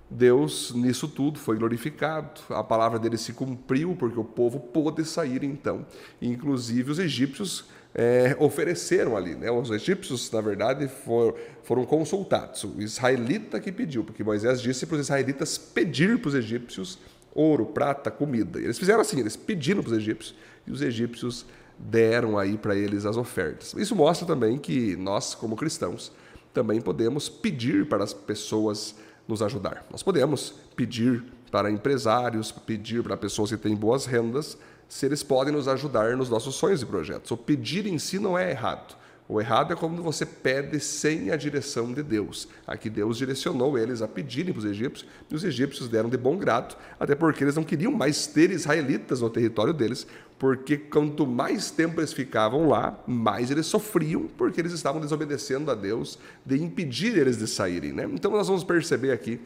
Deus 0.10 0.74
nisso 0.74 1.08
tudo 1.08 1.38
foi 1.38 1.58
glorificado, 1.58 2.42
a 2.50 2.64
palavra 2.64 2.98
dele 2.98 3.18
se 3.18 3.34
cumpriu, 3.34 3.96
porque 3.96 4.20
o 4.20 4.24
povo 4.24 4.60
pôde 4.60 5.06
sair 5.06 5.44
então. 5.44 5.86
Inclusive 6.20 6.90
os 6.90 6.98
egípcios 6.98 7.66
é, 7.94 8.36
ofereceram 8.40 9.18
ali. 9.18 9.36
Né? 9.36 9.50
Os 9.52 9.72
egípcios, 9.72 10.32
na 10.32 10.42
verdade, 10.42 10.88
for, 10.88 11.36
foram 11.64 11.86
consultados. 11.86 12.64
O 12.64 12.82
israelita 12.82 13.60
que 13.60 13.72
pediu, 13.72 14.04
porque 14.04 14.24
Moisés 14.24 14.62
disse 14.62 14.86
para 14.86 14.96
os 14.96 15.02
israelitas 15.02 15.58
pedir 15.58 16.20
para 16.20 16.30
os 16.30 16.36
egípcios 16.36 17.00
ouro, 17.34 17.66
prata, 17.68 18.10
comida. 18.12 18.60
E 18.60 18.64
eles 18.64 18.78
fizeram 18.78 19.02
assim, 19.02 19.20
eles 19.20 19.36
pediram 19.36 19.82
para 19.82 19.92
os 19.92 19.98
egípcios 19.98 20.36
e 20.66 20.72
os 20.72 20.82
egípcios 20.82 21.46
deram 21.78 22.38
aí 22.38 22.58
para 22.58 22.76
eles 22.76 23.06
as 23.06 23.16
ofertas. 23.16 23.74
Isso 23.78 23.96
mostra 23.96 24.28
também 24.28 24.58
que 24.58 24.96
nós, 24.98 25.34
como 25.34 25.56
cristãos, 25.56 26.12
também 26.54 26.82
podemos 26.82 27.30
pedir 27.30 27.88
para 27.88 28.04
as 28.04 28.14
pessoas 28.14 28.96
nos 29.28 29.42
ajudar. 29.42 29.86
Nós 29.92 30.04
podemos 30.04 30.56
pedir 30.76 31.24
para 31.52 31.72
empresários, 31.72 32.52
pedir 32.52 33.04
para 33.04 33.16
pessoas 33.16 33.52
que 33.52 33.58
têm 33.58 33.76
boas 33.76 34.06
rendas, 34.06 34.58
se 34.90 35.06
eles 35.06 35.22
podem 35.22 35.54
nos 35.54 35.68
ajudar 35.68 36.18
nos 36.18 36.30
nossos 36.30 36.56
sonhos 36.56 36.82
e 36.82 36.86
projetos. 36.86 37.30
O 37.30 37.38
pedir 37.38 37.86
em 37.86 38.00
si 38.00 38.18
não 38.18 38.38
é 38.38 38.50
errado. 38.50 38.98
O 39.32 39.40
errado 39.40 39.72
é 39.72 39.76
quando 39.76 40.02
você 40.02 40.26
pede 40.26 40.80
sem 40.80 41.30
a 41.30 41.36
direção 41.36 41.94
de 41.94 42.02
Deus. 42.02 42.48
Aqui 42.66 42.90
Deus 42.90 43.16
direcionou 43.16 43.78
eles 43.78 44.02
a 44.02 44.08
pedirem 44.08 44.52
para 44.52 44.62
os 44.62 44.66
egípcios, 44.66 45.08
e 45.30 45.36
os 45.36 45.44
egípcios 45.44 45.88
deram 45.88 46.10
de 46.10 46.18
bom 46.18 46.36
grado, 46.36 46.76
até 47.00 47.14
porque 47.14 47.44
eles 47.44 47.56
não 47.56 47.64
queriam 47.64 47.92
mais 47.92 48.26
ter 48.26 48.50
israelitas 48.50 49.22
no 49.22 49.30
território 49.30 49.72
deles, 49.72 50.08
porque 50.40 50.78
quanto 50.78 51.28
mais 51.28 51.70
tempo 51.70 52.00
eles 52.00 52.12
ficavam 52.12 52.68
lá, 52.68 53.00
mais 53.06 53.52
eles 53.52 53.68
sofriam, 53.68 54.28
porque 54.36 54.60
eles 54.60 54.72
estavam 54.72 55.00
desobedecendo 55.00 55.70
a 55.70 55.76
Deus 55.76 56.18
de 56.44 56.60
impedir 56.64 57.16
eles 57.16 57.38
de 57.38 57.46
saírem. 57.46 57.94
Né? 57.94 58.10
Então 58.12 58.32
nós 58.32 58.48
vamos 58.48 58.64
perceber 58.64 59.12
aqui 59.12 59.40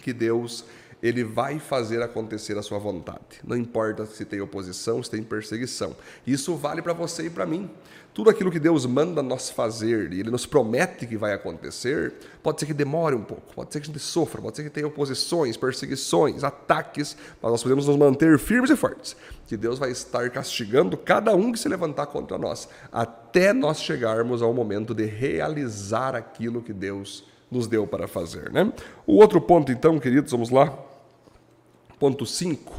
que 0.00 0.12
Deus 0.12 0.64
ele 1.06 1.24
vai 1.24 1.58
fazer 1.58 2.02
acontecer 2.02 2.56
a 2.56 2.62
sua 2.62 2.78
vontade. 2.78 3.40
Não 3.44 3.56
importa 3.56 4.06
se 4.06 4.24
tem 4.24 4.40
oposição, 4.40 5.02
se 5.02 5.10
tem 5.10 5.22
perseguição. 5.22 5.94
Isso 6.26 6.56
vale 6.56 6.82
para 6.82 6.92
você 6.92 7.26
e 7.26 7.30
para 7.30 7.46
mim. 7.46 7.70
Tudo 8.16 8.30
aquilo 8.30 8.50
que 8.50 8.58
Deus 8.58 8.86
manda 8.86 9.22
nós 9.22 9.50
fazer 9.50 10.10
e 10.10 10.20
Ele 10.20 10.30
nos 10.30 10.46
promete 10.46 11.06
que 11.06 11.18
vai 11.18 11.34
acontecer, 11.34 12.14
pode 12.42 12.58
ser 12.58 12.64
que 12.64 12.72
demore 12.72 13.14
um 13.14 13.22
pouco, 13.22 13.54
pode 13.54 13.70
ser 13.70 13.78
que 13.78 13.90
a 13.90 13.92
gente 13.92 14.02
sofra, 14.02 14.40
pode 14.40 14.56
ser 14.56 14.62
que 14.62 14.70
tenha 14.70 14.86
oposições, 14.86 15.54
perseguições, 15.54 16.42
ataques, 16.42 17.14
mas 17.42 17.52
nós 17.52 17.62
podemos 17.62 17.86
nos 17.86 17.96
manter 17.98 18.38
firmes 18.38 18.70
e 18.70 18.76
fortes. 18.76 19.14
Que 19.46 19.54
Deus 19.54 19.78
vai 19.78 19.90
estar 19.90 20.30
castigando 20.30 20.96
cada 20.96 21.36
um 21.36 21.52
que 21.52 21.58
se 21.58 21.68
levantar 21.68 22.06
contra 22.06 22.38
nós, 22.38 22.70
até 22.90 23.52
nós 23.52 23.82
chegarmos 23.82 24.40
ao 24.40 24.54
momento 24.54 24.94
de 24.94 25.04
realizar 25.04 26.14
aquilo 26.14 26.62
que 26.62 26.72
Deus 26.72 27.22
nos 27.50 27.66
deu 27.66 27.86
para 27.86 28.08
fazer. 28.08 28.50
Né? 28.50 28.72
O 29.06 29.16
outro 29.16 29.42
ponto, 29.42 29.70
então, 29.70 29.98
queridos, 29.98 30.32
vamos 30.32 30.48
lá. 30.48 30.74
Ponto 31.98 32.26
5. 32.26 32.74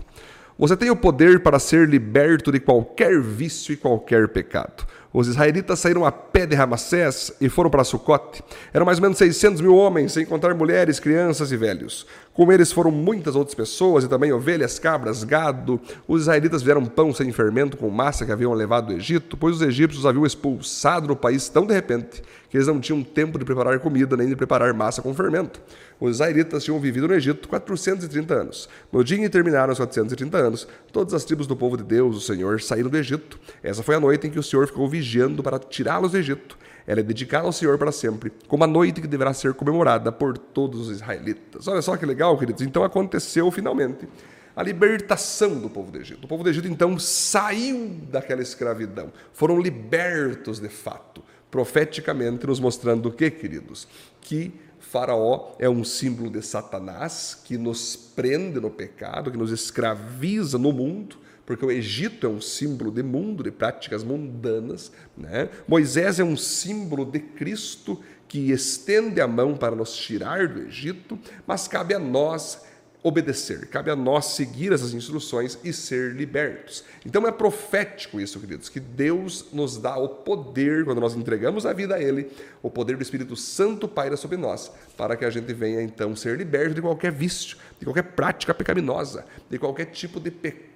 Você 0.60 0.76
tem 0.76 0.90
o 0.90 0.96
poder 0.96 1.42
para 1.42 1.60
ser 1.60 1.88
liberto 1.88 2.52
de 2.52 2.60
qualquer 2.60 3.22
vício 3.22 3.74
e 3.74 3.78
qualquer 3.78 4.28
pecado. 4.28 4.86
Os 5.14 5.28
israelitas 5.28 5.80
saíram 5.80 6.06
a 6.06 6.12
pé 6.12 6.46
de 6.46 6.56
Ramassés 6.56 7.32
e 7.40 7.50
foram 7.50 7.70
para 7.70 7.84
Sucote. 7.84 8.44
Eram 8.74 8.86
mais 8.86 8.98
ou 8.98 9.04
menos 9.04 9.18
600 9.18 9.62
mil 9.62 9.76
homens, 9.76 10.12
sem 10.14 10.26
contar 10.26 10.54
mulheres, 10.54 11.00
crianças 11.00 11.52
e 11.52 11.58
velhos. 11.58 12.06
Com 12.38 12.52
eles 12.52 12.72
foram 12.72 12.92
muitas 12.92 13.36
outras 13.36 13.56
pessoas 13.56 14.04
e 14.04 14.08
também 14.08 14.32
ovelhas, 14.32 14.78
cabras, 14.78 15.24
gado. 15.24 15.82
Os 16.08 16.22
israelitas 16.22 16.62
vieram 16.62 16.86
pão 16.86 17.12
sem 17.12 17.32
fermento 17.32 17.76
com 17.76 17.90
massa 17.90 18.28
que 18.28 18.32
haviam 18.32 18.54
levado 18.54 18.90
do 18.90 18.94
Egito, 18.94 19.36
pois 19.36 19.56
os 19.56 19.62
egípcios 19.64 20.06
haviam 20.06 20.24
expulsado 20.24 21.08
do 21.08 21.16
país 21.16 21.50
tão 21.50 21.66
de 21.66 21.74
repente 21.74 22.22
que 22.48 22.56
eles 22.56 22.68
não 22.68 22.80
tinham 22.80 23.04
tempo 23.04 23.40
de 23.40 23.44
preparar 23.44 23.80
comida 23.80 24.16
nem 24.16 24.28
de 24.28 24.36
preparar 24.36 24.72
massa 24.72 25.02
com 25.02 25.16
fermento. 25.16 25.60
Os 26.00 26.12
israelitas 26.12 26.64
tinham 26.64 26.80
vivido 26.80 27.08
no 27.08 27.16
Egito 27.16 27.50
430 27.50 28.32
anos. 28.36 28.70
No 28.92 29.04
dia 29.04 29.18
em 29.18 29.22
que 29.22 29.30
terminaram 29.30 29.74
os 29.74 29.80
430 29.80 30.38
anos, 30.38 30.68
todas 30.94 31.16
as 31.16 31.26
tribos 31.26 31.48
do 31.48 31.56
povo 31.56 31.76
de 31.76 31.84
Deus, 31.84 32.18
o 32.18 32.22
Senhor, 32.22 32.62
saíram 32.62 32.88
do 32.88 32.98
Egito. 32.98 33.40
Essa 33.64 33.82
foi 33.82 33.96
a 33.96 34.00
noite 34.00 34.28
em 34.28 34.30
que 34.30 34.38
o 34.38 34.44
Senhor 34.44 34.68
ficou 34.68 34.88
vigiando 34.88 35.42
para 35.42 35.58
tirá-los 35.58 36.12
do 36.12 36.20
Egito. 36.20 36.56
Ela 36.88 37.02
é 37.02 37.04
dedicada 37.04 37.46
ao 37.46 37.52
Senhor 37.52 37.78
para 37.78 37.92
sempre, 37.92 38.32
como 38.48 38.64
a 38.64 38.68
noite 38.68 39.02
que 39.02 39.08
deverá 39.08 39.34
ser 39.34 39.54
comemorada 39.54 40.12
por 40.12 40.38
todos 40.38 40.88
os 40.88 40.96
israelitas. 40.96 41.68
Olha 41.68 41.82
só 41.82 41.98
que 41.98 42.06
legal, 42.06 42.38
queridos. 42.38 42.62
Então 42.62 42.84
aconteceu 42.84 43.52
finalmente 43.52 44.08
a 44.56 44.64
libertação 44.64 45.60
do 45.60 45.70
povo 45.70 45.92
do 45.92 46.00
Egito. 46.00 46.24
O 46.24 46.28
povo 46.28 46.44
do 46.44 46.50
Egito 46.50 46.68
então 46.68 46.98
saiu 46.98 47.90
daquela 48.10 48.42
escravidão, 48.42 49.12
foram 49.34 49.60
libertos 49.60 50.60
de 50.60 50.70
fato 50.70 51.22
profeticamente 51.52 52.46
nos 52.46 52.60
mostrando 52.60 53.10
o 53.10 53.12
que, 53.12 53.30
queridos? 53.32 53.88
Que 54.22 54.54
Faraó 54.80 55.56
é 55.60 55.70
um 55.70 55.84
símbolo 55.84 56.30
de 56.30 56.42
Satanás 56.42 57.42
que 57.44 57.58
nos 57.58 57.96
prende 57.96 58.60
no 58.60 58.70
pecado, 58.70 59.32
que 59.32 59.38
nos 59.38 59.52
escraviza 59.52 60.58
no 60.58 60.72
mundo, 60.72 61.18
porque 61.48 61.66
o 61.66 61.72
Egito 61.72 62.28
é 62.28 62.30
um 62.30 62.42
símbolo 62.42 62.92
de 62.92 63.02
mundo, 63.02 63.42
de 63.42 63.52
práticas 63.52 64.04
mundanas. 64.04 64.92
Né? 65.18 65.48
Moisés 65.66 66.20
é 66.20 66.24
um 66.24 66.36
símbolo 66.36 67.06
de 67.06 67.22
Cristo 67.22 68.04
que 68.28 68.52
estende 68.52 69.22
a 69.22 69.28
mão 69.30 69.56
para 69.56 69.74
nos 69.74 69.96
tirar 69.96 70.50
do 70.50 70.60
Egito, 70.60 71.18
mas 71.48 71.66
cabe 71.66 71.94
a 71.94 72.00
nós 72.00 72.68
obedecer, 73.02 73.68
cabe 73.68 73.90
a 73.90 73.96
nós 73.96 74.26
seguir 74.26 74.74
essas 74.74 74.94
instruções 74.94 75.58
e 75.64 75.72
ser 75.72 76.12
libertos. 76.12 76.84
Então 77.06 77.26
é 77.26 77.32
profético 77.32 78.20
isso, 78.20 78.42
queridos, 78.42 78.68
que 78.68 78.82
Deus 78.82 79.46
nos 79.54 79.78
dá 79.78 79.96
o 79.96 80.10
poder, 80.10 80.84
quando 80.84 81.00
nós 81.00 81.16
entregamos 81.16 81.66
a 81.66 81.72
vida 81.72 81.96
a 81.96 82.02
Ele, 82.02 82.30
o 82.62 82.70
poder 82.70 82.98
do 82.98 83.04
Espírito 83.04 83.38
Santo 83.38 83.88
paira 83.88 84.18
sobre 84.18 84.36
nós, 84.36 84.70
para 84.98 85.16
que 85.16 85.24
a 85.24 85.30
gente 85.30 85.54
venha 85.54 85.82
então 85.82 86.14
ser 86.14 86.38
liberto 86.38 86.76
de 86.76 86.82
qualquer 86.82 87.14
vício, 87.14 87.56
de 87.80 87.86
qualquer 87.86 88.04
prática 88.04 88.54
pecaminosa, 88.54 89.24
de 89.50 89.58
qualquer 89.58 89.86
tipo 89.86 90.20
de 90.20 90.30
pecado 90.30 90.67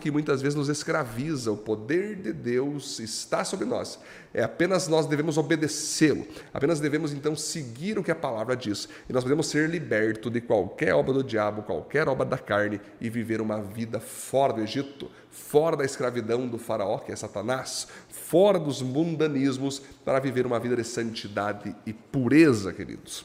que 0.00 0.10
muitas 0.10 0.42
vezes 0.42 0.56
nos 0.56 0.68
escraviza. 0.68 1.52
O 1.52 1.56
poder 1.56 2.16
de 2.16 2.32
Deus 2.32 2.98
está 2.98 3.44
sobre 3.44 3.66
nós. 3.66 3.98
É 4.32 4.42
apenas 4.42 4.88
nós 4.88 5.06
devemos 5.06 5.38
obedecê-lo. 5.38 6.26
Apenas 6.52 6.80
devemos 6.80 7.12
então 7.12 7.36
seguir 7.36 7.98
o 7.98 8.02
que 8.02 8.10
a 8.10 8.14
palavra 8.14 8.56
diz. 8.56 8.88
E 9.08 9.12
nós 9.12 9.22
podemos 9.22 9.46
ser 9.46 9.68
libertos 9.68 10.32
de 10.32 10.40
qualquer 10.40 10.94
obra 10.94 11.12
do 11.12 11.22
diabo, 11.22 11.62
qualquer 11.62 12.08
obra 12.08 12.24
da 12.24 12.38
carne 12.38 12.80
e 13.00 13.08
viver 13.08 13.40
uma 13.40 13.60
vida 13.60 14.00
fora 14.00 14.52
do 14.52 14.60
Egito, 14.60 15.10
fora 15.30 15.76
da 15.76 15.84
escravidão 15.84 16.48
do 16.48 16.58
faraó, 16.58 16.98
que 16.98 17.12
é 17.12 17.16
Satanás, 17.16 17.86
fora 18.08 18.58
dos 18.58 18.82
mundanismos, 18.82 19.80
para 20.04 20.18
viver 20.18 20.46
uma 20.46 20.58
vida 20.58 20.76
de 20.76 20.84
santidade 20.84 21.74
e 21.86 21.92
pureza, 21.92 22.72
queridos. 22.72 23.24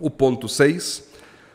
O 0.00 0.10
ponto 0.10 0.48
6 0.48 1.14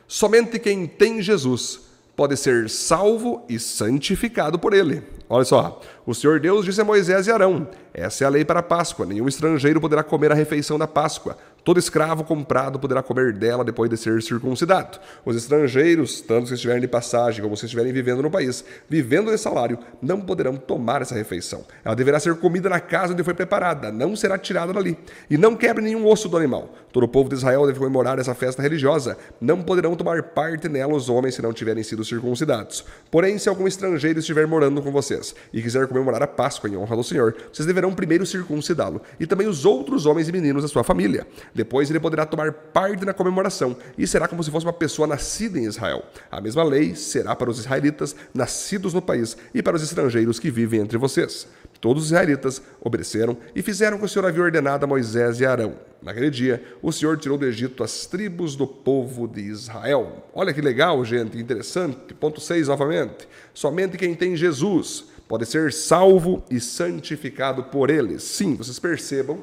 Somente 0.10 0.58
quem 0.58 0.88
tem 0.88 1.22
Jesus 1.22 1.82
pode 2.20 2.36
ser 2.36 2.70
salvo 2.70 3.46
e 3.48 3.58
santificado 3.58 4.60
por 4.60 4.74
ele. 4.74 5.02
Olha 5.32 5.46
só, 5.46 5.80
o 6.08 6.16
Senhor 6.16 6.40
Deus 6.40 6.66
disse 6.66 6.82
a 6.82 6.84
Moisés 6.84 7.28
e 7.28 7.32
Arão: 7.32 7.68
Essa 7.94 8.24
é 8.24 8.28
a 8.28 8.32
lei 8.32 8.44
para 8.44 8.62
a 8.62 8.64
Páscoa. 8.64 9.06
Nenhum 9.06 9.28
estrangeiro 9.28 9.80
poderá 9.80 10.02
comer 10.02 10.32
a 10.32 10.36
refeição 10.36 10.80
da 10.80 10.88
Páscoa. 10.88 11.38
Todo 11.64 11.78
escravo 11.78 12.24
comprado 12.24 12.80
poderá 12.80 13.04
comer 13.04 13.34
dela 13.34 13.64
depois 13.64 13.90
de 13.90 13.98
ser 13.98 14.22
circuncidado. 14.24 14.98
Os 15.26 15.36
estrangeiros, 15.36 16.22
tanto 16.22 16.48
se 16.48 16.54
estiverem 16.56 16.82
de 16.82 16.88
passagem 16.88 17.44
como 17.44 17.56
se 17.56 17.66
estiverem 17.66 17.92
vivendo 17.92 18.24
no 18.24 18.32
país, 18.32 18.64
vivendo 18.90 19.30
de 19.30 19.38
salário, 19.38 19.78
não 20.02 20.22
poderão 20.22 20.56
tomar 20.56 21.02
essa 21.02 21.14
refeição. 21.14 21.64
Ela 21.84 21.96
deverá 21.96 22.20
ser 22.20 22.36
comida 22.38 22.70
na 22.70 22.80
casa 22.80 23.14
onde 23.14 23.24
foi 23.24 23.34
preparada, 23.34 23.92
não 23.92 24.16
será 24.16 24.38
tirada 24.38 24.74
dali. 24.74 24.98
E 25.30 25.38
não 25.38 25.56
quebre 25.56 25.84
nenhum 25.84 26.08
osso 26.08 26.30
do 26.30 26.38
animal. 26.38 26.74
Todo 26.92 27.04
o 27.04 27.08
povo 27.08 27.30
de 27.30 27.36
Israel 27.36 27.68
deve 27.68 27.78
comemorar 27.78 28.18
essa 28.18 28.34
festa 28.34 28.64
religiosa. 28.64 29.18
Não 29.40 29.62
poderão 29.62 29.96
tomar 29.96 30.24
parte 30.24 30.68
nela 30.68 30.96
os 30.96 31.08
homens 31.08 31.36
se 31.36 31.42
não 31.42 31.54
tiverem 31.54 31.84
sido 31.84 32.04
circuncidados. 32.04 32.84
Porém, 33.12 33.38
se 33.38 33.48
algum 33.48 33.68
estrangeiro 33.68 34.20
estiver 34.20 34.48
morando 34.48 34.82
com 34.82 34.92
vocês, 34.92 35.19
vocês 35.20 35.36
e 35.54 35.62
quiser 35.62 35.88
comemorar 35.88 36.24
a 36.24 36.28
Páscoa 36.28 36.70
em 36.70 36.76
honra 36.76 36.96
do 36.96 37.04
Senhor, 37.04 37.36
vocês 37.52 37.66
deverão 37.66 37.94
primeiro 37.94 38.26
circuncidá-lo 38.26 39.02
e 39.20 39.28
também 39.28 39.48
os 39.48 39.66
outros 39.66 40.06
homens 40.06 40.28
e 40.28 40.32
meninos 40.32 40.64
da 40.64 40.70
sua 40.70 40.84
família. 40.84 41.28
Depois 41.54 41.90
ele 41.90 42.00
poderá 42.00 42.26
tomar 42.26 42.52
parte 42.52 43.06
na 43.06 43.14
comemoração 43.14 43.76
e 43.98 44.08
será 44.08 44.28
como 44.28 44.44
se 44.44 44.52
fosse 44.52 44.66
uma 44.66 44.74
pessoa 44.74 45.08
nascida 45.08 45.60
em 45.60 45.66
Israel. 45.66 46.04
A 46.32 46.42
mesma 46.42 46.64
lei 46.64 46.96
será 46.96 47.36
para 47.36 47.50
os 47.50 47.60
israelitas 47.60 48.16
nascidos 48.34 48.94
no 48.94 49.02
país 49.02 49.38
e 49.54 49.62
para 49.62 49.76
os 49.76 49.84
estrangeiros 49.84 50.40
que 50.40 50.50
vivem 50.50 50.82
entre 50.82 50.98
vocês. 50.98 51.48
Todos 51.82 52.04
os 52.04 52.10
israelitas 52.10 52.62
obedeceram 52.82 53.38
e 53.56 53.62
fizeram 53.62 53.96
o 53.96 54.00
que 54.00 54.06
o 54.06 54.10
Senhor 54.10 54.28
havia 54.28 54.44
ordenado 54.44 54.84
a 54.84 54.88
Moisés 54.88 55.40
e 55.40 55.46
Arão. 55.46 55.76
Naquele 56.02 56.30
dia, 56.30 56.64
o 56.82 56.92
Senhor 56.92 57.18
tirou 57.18 57.38
do 57.38 57.46
Egito 57.46 57.84
as 57.84 58.06
tribos 58.06 58.56
do 58.56 58.68
povo 58.68 59.28
de 59.28 59.42
Israel. 59.42 60.26
Olha 60.34 60.54
que 60.54 60.62
legal, 60.62 61.04
gente, 61.06 61.38
interessante. 61.38 62.14
Ponto 62.14 62.42
6 62.42 62.68
novamente. 62.68 63.28
Somente 63.54 63.98
quem 63.98 64.14
tem 64.14 64.36
Jesus 64.36 65.06
pode 65.28 65.46
ser 65.46 65.72
salvo 65.72 66.44
e 66.50 66.60
santificado 66.60 67.64
por 67.66 67.90
ele. 67.90 68.20
Sim, 68.20 68.56
vocês 68.56 68.80
percebam 68.80 69.42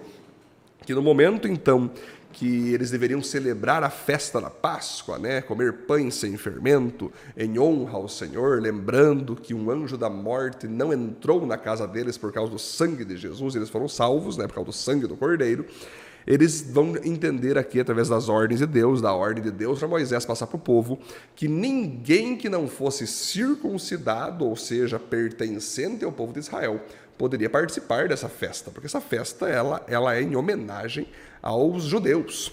que 0.84 0.94
no 0.94 1.02
momento 1.02 1.48
então 1.48 1.90
que 2.36 2.74
eles 2.74 2.90
deveriam 2.90 3.22
celebrar 3.22 3.82
a 3.82 3.88
festa 3.88 4.38
da 4.38 4.50
Páscoa, 4.50 5.18
né? 5.18 5.40
comer 5.40 5.72
pães 5.86 6.16
sem 6.16 6.36
fermento, 6.36 7.10
em 7.34 7.58
honra 7.58 7.96
ao 7.96 8.10
Senhor, 8.10 8.60
lembrando 8.60 9.34
que 9.34 9.54
um 9.54 9.70
anjo 9.70 9.96
da 9.96 10.10
morte 10.10 10.68
não 10.68 10.92
entrou 10.92 11.46
na 11.46 11.56
casa 11.56 11.88
deles 11.88 12.18
por 12.18 12.30
causa 12.34 12.52
do 12.52 12.58
sangue 12.58 13.06
de 13.06 13.16
Jesus, 13.16 13.54
eles 13.54 13.70
foram 13.70 13.88
salvos 13.88 14.36
né? 14.36 14.46
por 14.46 14.52
causa 14.52 14.66
do 14.66 14.72
sangue 14.74 15.06
do 15.06 15.16
Cordeiro. 15.16 15.64
Eles 16.26 16.60
vão 16.60 16.94
entender 17.04 17.56
aqui, 17.56 17.80
através 17.80 18.08
das 18.08 18.28
ordens 18.28 18.58
de 18.58 18.66
Deus, 18.66 19.00
da 19.00 19.14
ordem 19.14 19.42
de 19.42 19.50
Deus 19.50 19.78
para 19.78 19.88
Moisés 19.88 20.26
passar 20.26 20.46
para 20.48 20.56
o 20.56 20.60
povo, 20.60 20.98
que 21.34 21.48
ninguém 21.48 22.36
que 22.36 22.50
não 22.50 22.66
fosse 22.66 23.06
circuncidado, 23.06 24.44
ou 24.44 24.56
seja, 24.56 24.98
pertencente 24.98 26.04
ao 26.04 26.10
povo 26.12 26.34
de 26.34 26.40
Israel, 26.40 26.80
poderia 27.18 27.48
participar 27.50 28.08
dessa 28.08 28.28
festa, 28.28 28.70
porque 28.70 28.86
essa 28.86 29.00
festa 29.00 29.48
ela, 29.48 29.84
ela 29.88 30.14
é 30.14 30.22
em 30.22 30.36
homenagem 30.36 31.08
aos 31.42 31.84
judeus, 31.84 32.52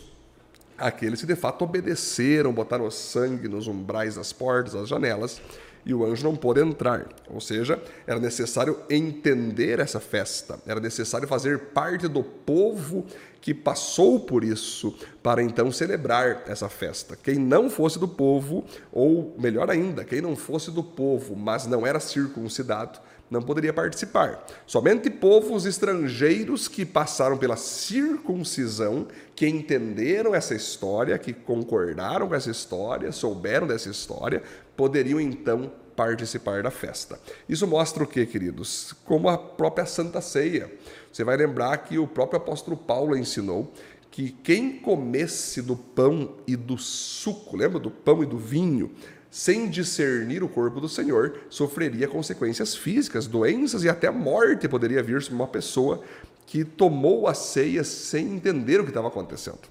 aqueles 0.78 1.22
que 1.22 1.28
de 1.28 1.36
fato 1.36 1.64
obedeceram, 1.64 2.54
botaram 2.54 2.90
sangue 2.92 3.48
nos 3.48 3.68
umbrais 3.68 4.16
das 4.16 4.34
portas, 4.34 4.74
das 4.74 4.90
janelas, 4.90 5.42
e 5.86 5.94
o 5.94 6.06
anjo 6.06 6.24
não 6.24 6.36
pôde 6.36 6.62
entrar. 6.62 7.08
Ou 7.30 7.42
seja, 7.42 7.82
era 8.08 8.20
necessário 8.20 8.80
entender 8.90 9.80
essa 9.80 10.00
festa, 10.00 10.60
era 10.66 10.80
necessário 10.80 11.28
fazer 11.28 11.60
parte 11.74 12.08
do 12.08 12.24
povo 12.24 13.06
que 13.42 13.54
passou 13.54 14.22
por 14.22 14.44
isso 14.44 14.96
para 15.22 15.44
então 15.44 15.70
celebrar 15.72 16.44
essa 16.48 16.70
festa. 16.70 17.18
Quem 17.22 17.36
não 17.36 17.70
fosse 17.70 18.00
do 18.00 18.08
povo, 18.08 18.64
ou 18.92 19.36
melhor 19.38 19.70
ainda, 19.70 20.06
quem 20.06 20.22
não 20.22 20.36
fosse 20.36 20.72
do 20.72 20.82
povo, 20.82 21.36
mas 21.36 21.68
não 21.68 21.86
era 21.86 22.00
circuncidado, 22.00 23.00
não 23.34 23.42
poderia 23.42 23.74
participar. 23.74 24.46
Somente 24.66 25.10
povos 25.10 25.66
estrangeiros 25.66 26.68
que 26.68 26.86
passaram 26.86 27.38
pela 27.38 27.58
circuncisão, 27.58 29.08
que 29.36 29.48
entenderam 29.48 30.34
essa 30.36 30.54
história, 30.54 31.18
que 31.18 31.34
concordaram 31.34 32.28
com 32.28 32.36
essa 32.36 32.52
história, 32.52 33.12
souberam 33.12 33.66
dessa 33.66 33.90
história, 33.90 34.44
poderiam 34.78 35.20
então 35.20 35.72
participar 35.96 36.64
da 36.64 36.72
festa. 36.72 37.20
Isso 37.50 37.68
mostra 37.68 38.04
o 38.04 38.08
que, 38.08 38.26
queridos? 38.26 38.94
Como 39.04 39.28
a 39.28 39.38
própria 39.38 39.86
Santa 39.86 40.22
Ceia. 40.22 40.72
Você 41.12 41.24
vai 41.24 41.36
lembrar 41.36 41.78
que 41.78 41.98
o 41.98 42.08
próprio 42.08 42.38
apóstolo 42.38 42.78
Paulo 42.78 43.18
ensinou 43.18 43.74
que 44.10 44.30
quem 44.30 44.78
comesse 44.78 45.60
do 45.60 45.76
pão 45.76 46.36
e 46.46 46.56
do 46.56 46.78
suco, 46.78 47.58
lembra 47.58 47.80
do 47.80 47.90
pão 47.90 48.22
e 48.22 48.28
do 48.28 48.38
vinho, 48.38 48.92
sem 49.34 49.68
discernir 49.68 50.44
o 50.44 50.48
corpo 50.48 50.80
do 50.80 50.88
Senhor, 50.88 51.40
sofreria 51.50 52.08
consequências 52.08 52.76
físicas, 52.76 53.26
doenças 53.26 53.84
e 53.84 53.90
até 53.90 54.12
morte 54.12 54.68
poderia 54.68 55.02
vir 55.02 55.24
sobre 55.24 55.38
uma 55.38 55.48
pessoa 55.48 56.04
que 56.46 56.64
tomou 56.64 57.28
a 57.28 57.34
ceia 57.34 57.84
sem 57.84 58.36
entender 58.36 58.80
o 58.80 58.84
que 58.84 58.92
estava 58.92 59.08
acontecendo. 59.08 59.62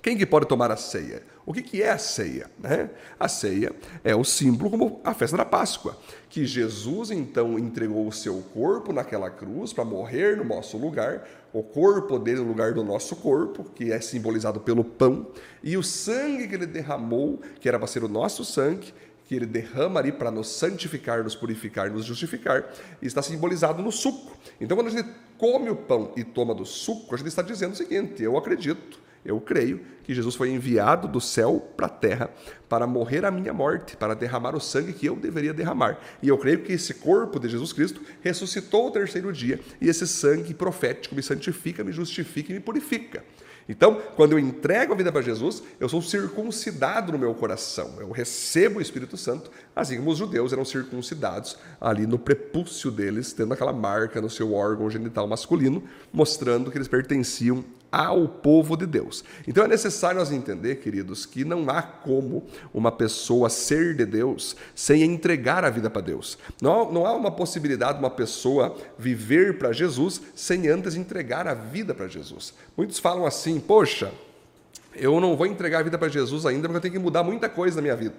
Quem 0.00 0.16
que 0.16 0.24
pode 0.24 0.46
tomar 0.46 0.70
a 0.70 0.76
ceia? 0.76 1.24
O 1.46 1.52
que, 1.52 1.62
que 1.62 1.80
é 1.80 1.92
a 1.92 1.98
ceia? 1.98 2.50
Né? 2.58 2.90
A 3.20 3.28
ceia 3.28 3.72
é 4.02 4.16
o 4.16 4.24
símbolo 4.24 4.68
como 4.68 5.00
a 5.04 5.14
festa 5.14 5.36
da 5.36 5.44
Páscoa, 5.44 5.96
que 6.28 6.44
Jesus 6.44 7.12
então 7.12 7.56
entregou 7.56 8.08
o 8.08 8.12
seu 8.12 8.42
corpo 8.52 8.92
naquela 8.92 9.30
cruz 9.30 9.72
para 9.72 9.84
morrer 9.84 10.36
no 10.36 10.44
nosso 10.44 10.76
lugar, 10.76 11.24
o 11.52 11.62
corpo 11.62 12.18
dele 12.18 12.40
no 12.40 12.48
lugar 12.48 12.74
do 12.74 12.82
nosso 12.82 13.14
corpo, 13.14 13.62
que 13.62 13.92
é 13.92 14.00
simbolizado 14.00 14.58
pelo 14.58 14.82
pão, 14.82 15.28
e 15.62 15.76
o 15.76 15.84
sangue 15.84 16.48
que 16.48 16.54
ele 16.56 16.66
derramou, 16.66 17.40
que 17.60 17.68
era 17.68 17.78
para 17.78 17.86
ser 17.86 18.02
o 18.02 18.08
nosso 18.08 18.44
sangue, 18.44 18.92
que 19.24 19.34
ele 19.36 19.46
derrama 19.46 20.00
ali 20.00 20.10
para 20.10 20.32
nos 20.32 20.48
santificar, 20.48 21.22
nos 21.22 21.36
purificar, 21.36 21.90
nos 21.92 22.04
justificar, 22.04 22.72
está 23.00 23.22
simbolizado 23.22 23.84
no 23.84 23.92
suco. 23.92 24.36
Então, 24.60 24.76
quando 24.76 24.88
a 24.88 24.90
gente 24.90 25.08
come 25.38 25.70
o 25.70 25.76
pão 25.76 26.12
e 26.16 26.24
toma 26.24 26.52
do 26.54 26.64
suco, 26.64 27.14
a 27.14 27.18
gente 27.18 27.28
está 27.28 27.42
dizendo 27.42 27.72
o 27.72 27.76
seguinte: 27.76 28.20
eu 28.20 28.36
acredito 28.36 29.05
eu 29.26 29.40
creio 29.40 29.80
que 30.02 30.14
Jesus 30.14 30.34
foi 30.34 30.50
enviado 30.50 31.08
do 31.08 31.20
céu 31.20 31.60
para 31.76 31.86
a 31.86 31.90
terra 31.90 32.30
para 32.68 32.86
morrer 32.86 33.24
a 33.24 33.30
minha 33.30 33.52
morte, 33.52 33.96
para 33.96 34.14
derramar 34.14 34.54
o 34.54 34.60
sangue 34.60 34.92
que 34.92 35.06
eu 35.06 35.16
deveria 35.16 35.52
derramar. 35.52 35.98
E 36.22 36.28
eu 36.28 36.38
creio 36.38 36.62
que 36.62 36.72
esse 36.72 36.94
corpo 36.94 37.40
de 37.40 37.48
Jesus 37.48 37.72
Cristo 37.72 38.00
ressuscitou 38.20 38.86
o 38.86 38.90
terceiro 38.90 39.32
dia 39.32 39.60
e 39.80 39.88
esse 39.88 40.06
sangue 40.06 40.54
profético 40.54 41.14
me 41.14 41.22
santifica, 41.22 41.82
me 41.82 41.92
justifica 41.92 42.52
e 42.52 42.54
me 42.54 42.60
purifica. 42.60 43.24
Então, 43.68 44.00
quando 44.14 44.32
eu 44.32 44.38
entrego 44.38 44.92
a 44.92 44.96
vida 44.96 45.10
para 45.10 45.22
Jesus, 45.22 45.62
eu 45.80 45.88
sou 45.88 46.00
circuncidado 46.00 47.10
no 47.10 47.18
meu 47.18 47.34
coração. 47.34 47.96
Eu 47.98 48.12
recebo 48.12 48.78
o 48.78 48.82
Espírito 48.82 49.16
Santo, 49.16 49.50
assim 49.74 49.96
como 49.96 50.10
os 50.10 50.18
judeus 50.18 50.52
eram 50.52 50.64
circuncidados 50.64 51.58
ali 51.80 52.06
no 52.06 52.16
prepúcio 52.16 52.92
deles, 52.92 53.32
tendo 53.32 53.52
aquela 53.52 53.72
marca 53.72 54.20
no 54.20 54.30
seu 54.30 54.54
órgão 54.54 54.88
genital 54.88 55.26
masculino, 55.26 55.82
mostrando 56.12 56.70
que 56.70 56.78
eles 56.78 56.86
pertenciam 56.86 57.64
ao 57.90 58.28
povo 58.28 58.76
de 58.76 58.86
Deus. 58.86 59.24
Então 59.46 59.64
é 59.64 59.68
necessário 59.68 60.18
nós 60.18 60.30
entender, 60.30 60.76
queridos, 60.76 61.24
que 61.24 61.44
não 61.44 61.68
há 61.70 61.82
como 61.82 62.46
uma 62.72 62.92
pessoa 62.92 63.48
ser 63.48 63.94
de 63.94 64.04
Deus 64.04 64.56
sem 64.74 65.02
entregar 65.02 65.64
a 65.64 65.70
vida 65.70 65.88
para 65.88 66.02
Deus. 66.02 66.38
Não, 66.60 66.92
não 66.92 67.06
há 67.06 67.14
uma 67.14 67.30
possibilidade 67.30 67.94
de 67.94 67.98
uma 68.00 68.10
pessoa 68.10 68.76
viver 68.98 69.58
para 69.58 69.72
Jesus 69.72 70.20
sem 70.34 70.68
antes 70.68 70.94
entregar 70.94 71.46
a 71.46 71.54
vida 71.54 71.94
para 71.94 72.08
Jesus. 72.08 72.52
Muitos 72.76 72.98
falam 72.98 73.24
assim: 73.26 73.60
poxa, 73.60 74.12
eu 74.94 75.20
não 75.20 75.36
vou 75.36 75.46
entregar 75.46 75.80
a 75.80 75.82
vida 75.82 75.98
para 75.98 76.08
Jesus 76.08 76.46
ainda 76.46 76.68
porque 76.68 76.76
eu 76.76 76.82
tenho 76.82 76.94
que 76.94 77.00
mudar 77.00 77.22
muita 77.22 77.48
coisa 77.48 77.76
na 77.76 77.82
minha 77.82 77.96
vida. 77.96 78.14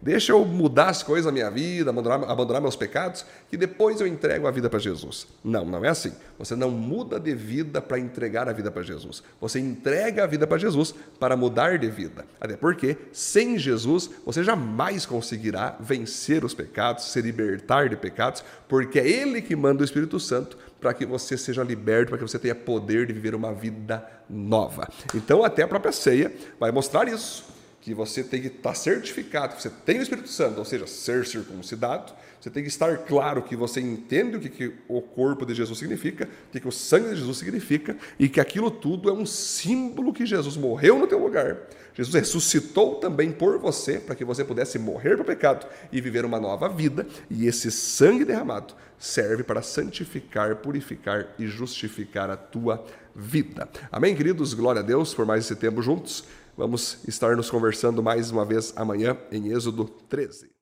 Deixa 0.00 0.32
eu 0.32 0.44
mudar 0.44 0.90
as 0.90 1.02
coisas 1.02 1.24
da 1.24 1.32
minha 1.32 1.50
vida, 1.50 1.90
abandonar, 1.90 2.30
abandonar 2.30 2.60
meus 2.60 2.76
pecados, 2.76 3.24
que 3.48 3.56
depois 3.56 4.00
eu 4.00 4.06
entrego 4.06 4.46
a 4.46 4.50
vida 4.50 4.68
para 4.68 4.78
Jesus. 4.78 5.26
Não, 5.42 5.64
não 5.64 5.82
é 5.82 5.88
assim. 5.88 6.12
Você 6.38 6.54
não 6.54 6.70
muda 6.70 7.18
de 7.18 7.34
vida 7.34 7.80
para 7.80 7.98
entregar 7.98 8.46
a 8.48 8.52
vida 8.52 8.70
para 8.70 8.82
Jesus. 8.82 9.22
Você 9.40 9.58
entrega 9.58 10.24
a 10.24 10.26
vida 10.26 10.46
para 10.46 10.58
Jesus 10.58 10.94
para 11.18 11.36
mudar 11.36 11.78
de 11.78 11.90
vida. 11.90 12.26
Até 12.38 12.54
porque, 12.56 12.98
sem 13.12 13.58
Jesus, 13.58 14.10
você 14.26 14.44
jamais 14.44 15.06
conseguirá 15.06 15.76
vencer 15.80 16.44
os 16.44 16.52
pecados, 16.52 17.04
se 17.04 17.22
libertar 17.22 17.88
de 17.88 17.96
pecados, 17.96 18.44
porque 18.68 18.98
é 18.98 19.08
Ele 19.08 19.40
que 19.40 19.56
manda 19.56 19.80
o 19.80 19.84
Espírito 19.84 20.20
Santo 20.20 20.58
para 20.80 20.92
que 20.92 21.06
você 21.06 21.38
seja 21.38 21.62
liberto, 21.62 22.10
para 22.10 22.18
que 22.18 22.28
você 22.28 22.38
tenha 22.38 22.54
poder 22.54 23.06
de 23.06 23.14
viver 23.14 23.34
uma 23.34 23.54
vida 23.54 24.06
nova. 24.28 24.86
Então, 25.14 25.42
até 25.42 25.62
a 25.62 25.68
própria 25.68 25.92
ceia 25.92 26.30
vai 26.60 26.70
mostrar 26.70 27.08
isso 27.08 27.54
que 27.84 27.92
você 27.92 28.24
tem 28.24 28.40
que 28.40 28.46
estar 28.46 28.74
certificado 28.74 29.56
que 29.56 29.62
você 29.62 29.68
tem 29.68 29.98
o 29.98 30.02
Espírito 30.02 30.30
Santo, 30.30 30.58
ou 30.58 30.64
seja, 30.64 30.86
ser 30.86 31.26
circuncidado. 31.26 32.14
Você 32.40 32.48
tem 32.48 32.62
que 32.62 32.70
estar 32.70 32.96
claro 33.04 33.42
que 33.42 33.54
você 33.54 33.78
entende 33.78 34.38
o 34.38 34.40
que, 34.40 34.48
que 34.48 34.72
o 34.88 35.02
corpo 35.02 35.44
de 35.44 35.54
Jesus 35.54 35.78
significa, 35.78 36.24
o 36.24 36.52
que, 36.52 36.60
que 36.60 36.68
o 36.68 36.72
sangue 36.72 37.10
de 37.10 37.16
Jesus 37.16 37.36
significa 37.36 37.94
e 38.18 38.26
que 38.26 38.40
aquilo 38.40 38.70
tudo 38.70 39.10
é 39.10 39.12
um 39.12 39.26
símbolo 39.26 40.14
que 40.14 40.24
Jesus 40.24 40.56
morreu 40.56 40.98
no 40.98 41.06
teu 41.06 41.18
lugar. 41.18 41.58
Jesus 41.92 42.14
ressuscitou 42.14 42.94
também 42.94 43.30
por 43.30 43.58
você 43.58 43.98
para 43.98 44.14
que 44.14 44.24
você 44.24 44.42
pudesse 44.42 44.78
morrer 44.78 45.16
para 45.16 45.22
o 45.22 45.26
pecado 45.26 45.66
e 45.92 46.00
viver 46.00 46.24
uma 46.24 46.40
nova 46.40 46.70
vida. 46.70 47.06
E 47.30 47.46
esse 47.46 47.70
sangue 47.70 48.24
derramado 48.24 48.74
serve 48.98 49.42
para 49.42 49.60
santificar, 49.60 50.56
purificar 50.56 51.26
e 51.38 51.46
justificar 51.46 52.30
a 52.30 52.36
tua 52.36 52.82
vida. 53.14 53.68
Amém, 53.92 54.16
queridos? 54.16 54.54
Glória 54.54 54.80
a 54.80 54.84
Deus 54.84 55.12
por 55.12 55.26
mais 55.26 55.44
esse 55.44 55.54
tempo 55.54 55.82
juntos. 55.82 56.24
Vamos 56.56 56.98
estar 57.08 57.36
nos 57.36 57.50
conversando 57.50 58.00
mais 58.00 58.30
uma 58.30 58.44
vez 58.44 58.72
amanhã 58.76 59.18
em 59.32 59.48
Êxodo 59.48 59.86
13. 60.08 60.53